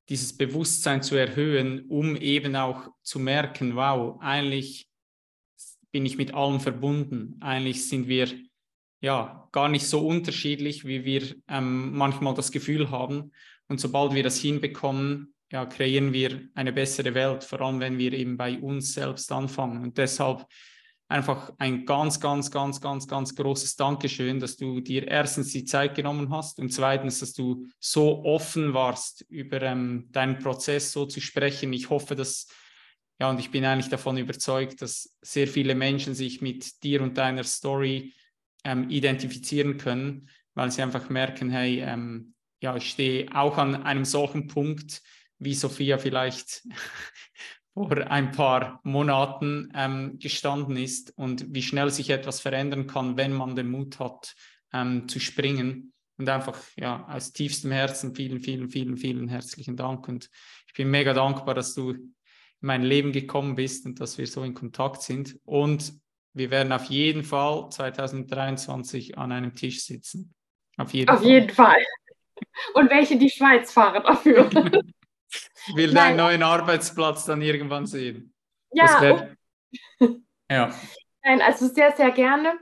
[0.08, 4.88] dieses Bewusstsein zu erhöhen, um eben auch zu merken, wow, eigentlich
[5.90, 7.36] bin ich mit allem verbunden.
[7.40, 8.28] Eigentlich sind wir
[9.02, 13.32] ja gar nicht so unterschiedlich, wie wir ähm, manchmal das Gefühl haben.
[13.68, 18.14] Und sobald wir das hinbekommen, ja, kreieren wir eine bessere Welt, vor allem wenn wir
[18.14, 19.82] eben bei uns selbst anfangen.
[19.82, 20.46] Und deshalb
[21.08, 25.94] einfach ein ganz, ganz, ganz, ganz, ganz großes Dankeschön, dass du dir erstens die Zeit
[25.94, 31.20] genommen hast und zweitens, dass du so offen warst, über ähm, deinen Prozess so zu
[31.20, 31.72] sprechen.
[31.74, 32.46] Ich hoffe, dass,
[33.20, 37.18] ja, und ich bin eigentlich davon überzeugt, dass sehr viele Menschen sich mit dir und
[37.18, 38.14] deiner Story
[38.64, 44.04] ähm, identifizieren können, weil sie einfach merken, hey, ähm, ja, ich stehe auch an einem
[44.04, 45.02] solchen Punkt,
[45.38, 46.62] wie Sophia vielleicht
[47.74, 53.32] vor ein paar Monaten ähm, gestanden ist und wie schnell sich etwas verändern kann, wenn
[53.32, 54.34] man den Mut hat,
[54.72, 55.92] ähm, zu springen.
[56.18, 60.06] Und einfach ja, aus tiefstem Herzen vielen, vielen, vielen, vielen herzlichen Dank.
[60.06, 60.28] Und
[60.68, 62.14] ich bin mega dankbar, dass du in
[62.60, 65.40] mein Leben gekommen bist und dass wir so in Kontakt sind.
[65.44, 65.94] Und
[66.34, 70.34] wir werden auf jeden Fall 2023 an einem Tisch sitzen.
[70.78, 71.28] Auf jeden, auf Fall.
[71.28, 71.84] jeden Fall.
[72.74, 74.50] Und welche die Schweiz fahren dafür.
[75.74, 78.34] will deinen neuen Arbeitsplatz dann irgendwann sehen.
[78.72, 79.00] Ja.
[79.00, 79.36] Wär,
[80.50, 80.74] ja.
[81.24, 82.58] Nein, also sehr, sehr gerne.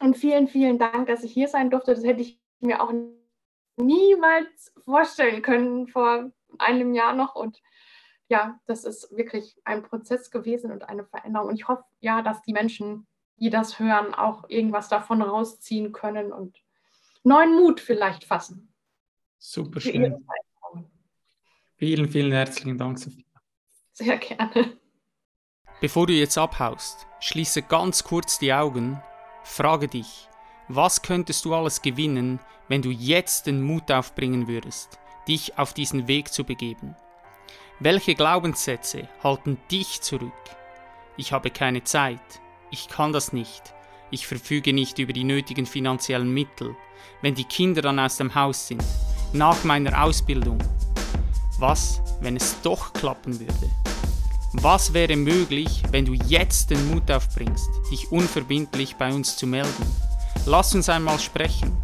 [0.00, 1.94] Und vielen, vielen Dank, dass ich hier sein durfte.
[1.94, 2.92] Das hätte ich mir auch
[3.76, 7.34] niemals vorstellen können vor einem Jahr noch.
[7.34, 7.60] Und
[8.32, 11.48] ja, das ist wirklich ein Prozess gewesen und eine Veränderung.
[11.48, 13.06] Und ich hoffe ja, dass die Menschen,
[13.36, 16.56] die das hören, auch irgendwas davon rausziehen können und
[17.24, 18.72] neuen Mut vielleicht fassen.
[19.38, 20.26] Super schön.
[21.76, 23.24] Vielen, vielen herzlichen Dank, Sophia.
[23.92, 24.78] Sehr gerne.
[25.82, 29.02] Bevor du jetzt abhaust, schließe ganz kurz die Augen,
[29.42, 30.28] frage dich,
[30.68, 36.08] was könntest du alles gewinnen, wenn du jetzt den Mut aufbringen würdest, dich auf diesen
[36.08, 36.96] Weg zu begeben?
[37.80, 40.32] Welche Glaubenssätze halten dich zurück?
[41.16, 42.20] Ich habe keine Zeit,
[42.70, 43.74] ich kann das nicht,
[44.10, 46.76] ich verfüge nicht über die nötigen finanziellen Mittel,
[47.22, 48.84] wenn die Kinder dann aus dem Haus sind,
[49.32, 50.58] nach meiner Ausbildung,
[51.58, 53.70] was, wenn es doch klappen würde?
[54.54, 59.86] Was wäre möglich, wenn du jetzt den Mut aufbringst, dich unverbindlich bei uns zu melden?
[60.46, 61.76] Lass uns einmal sprechen.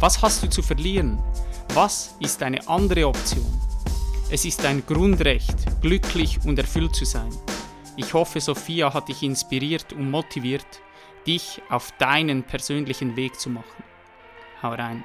[0.00, 1.18] Was hast du zu verlieren?
[1.74, 3.63] Was ist eine andere Option?
[4.30, 7.30] Es ist ein Grundrecht, glücklich und erfüllt zu sein.
[7.96, 10.66] Ich hoffe, Sophia hat dich inspiriert und motiviert,
[11.26, 13.84] dich auf deinen persönlichen Weg zu machen.
[14.62, 15.04] Hau rein.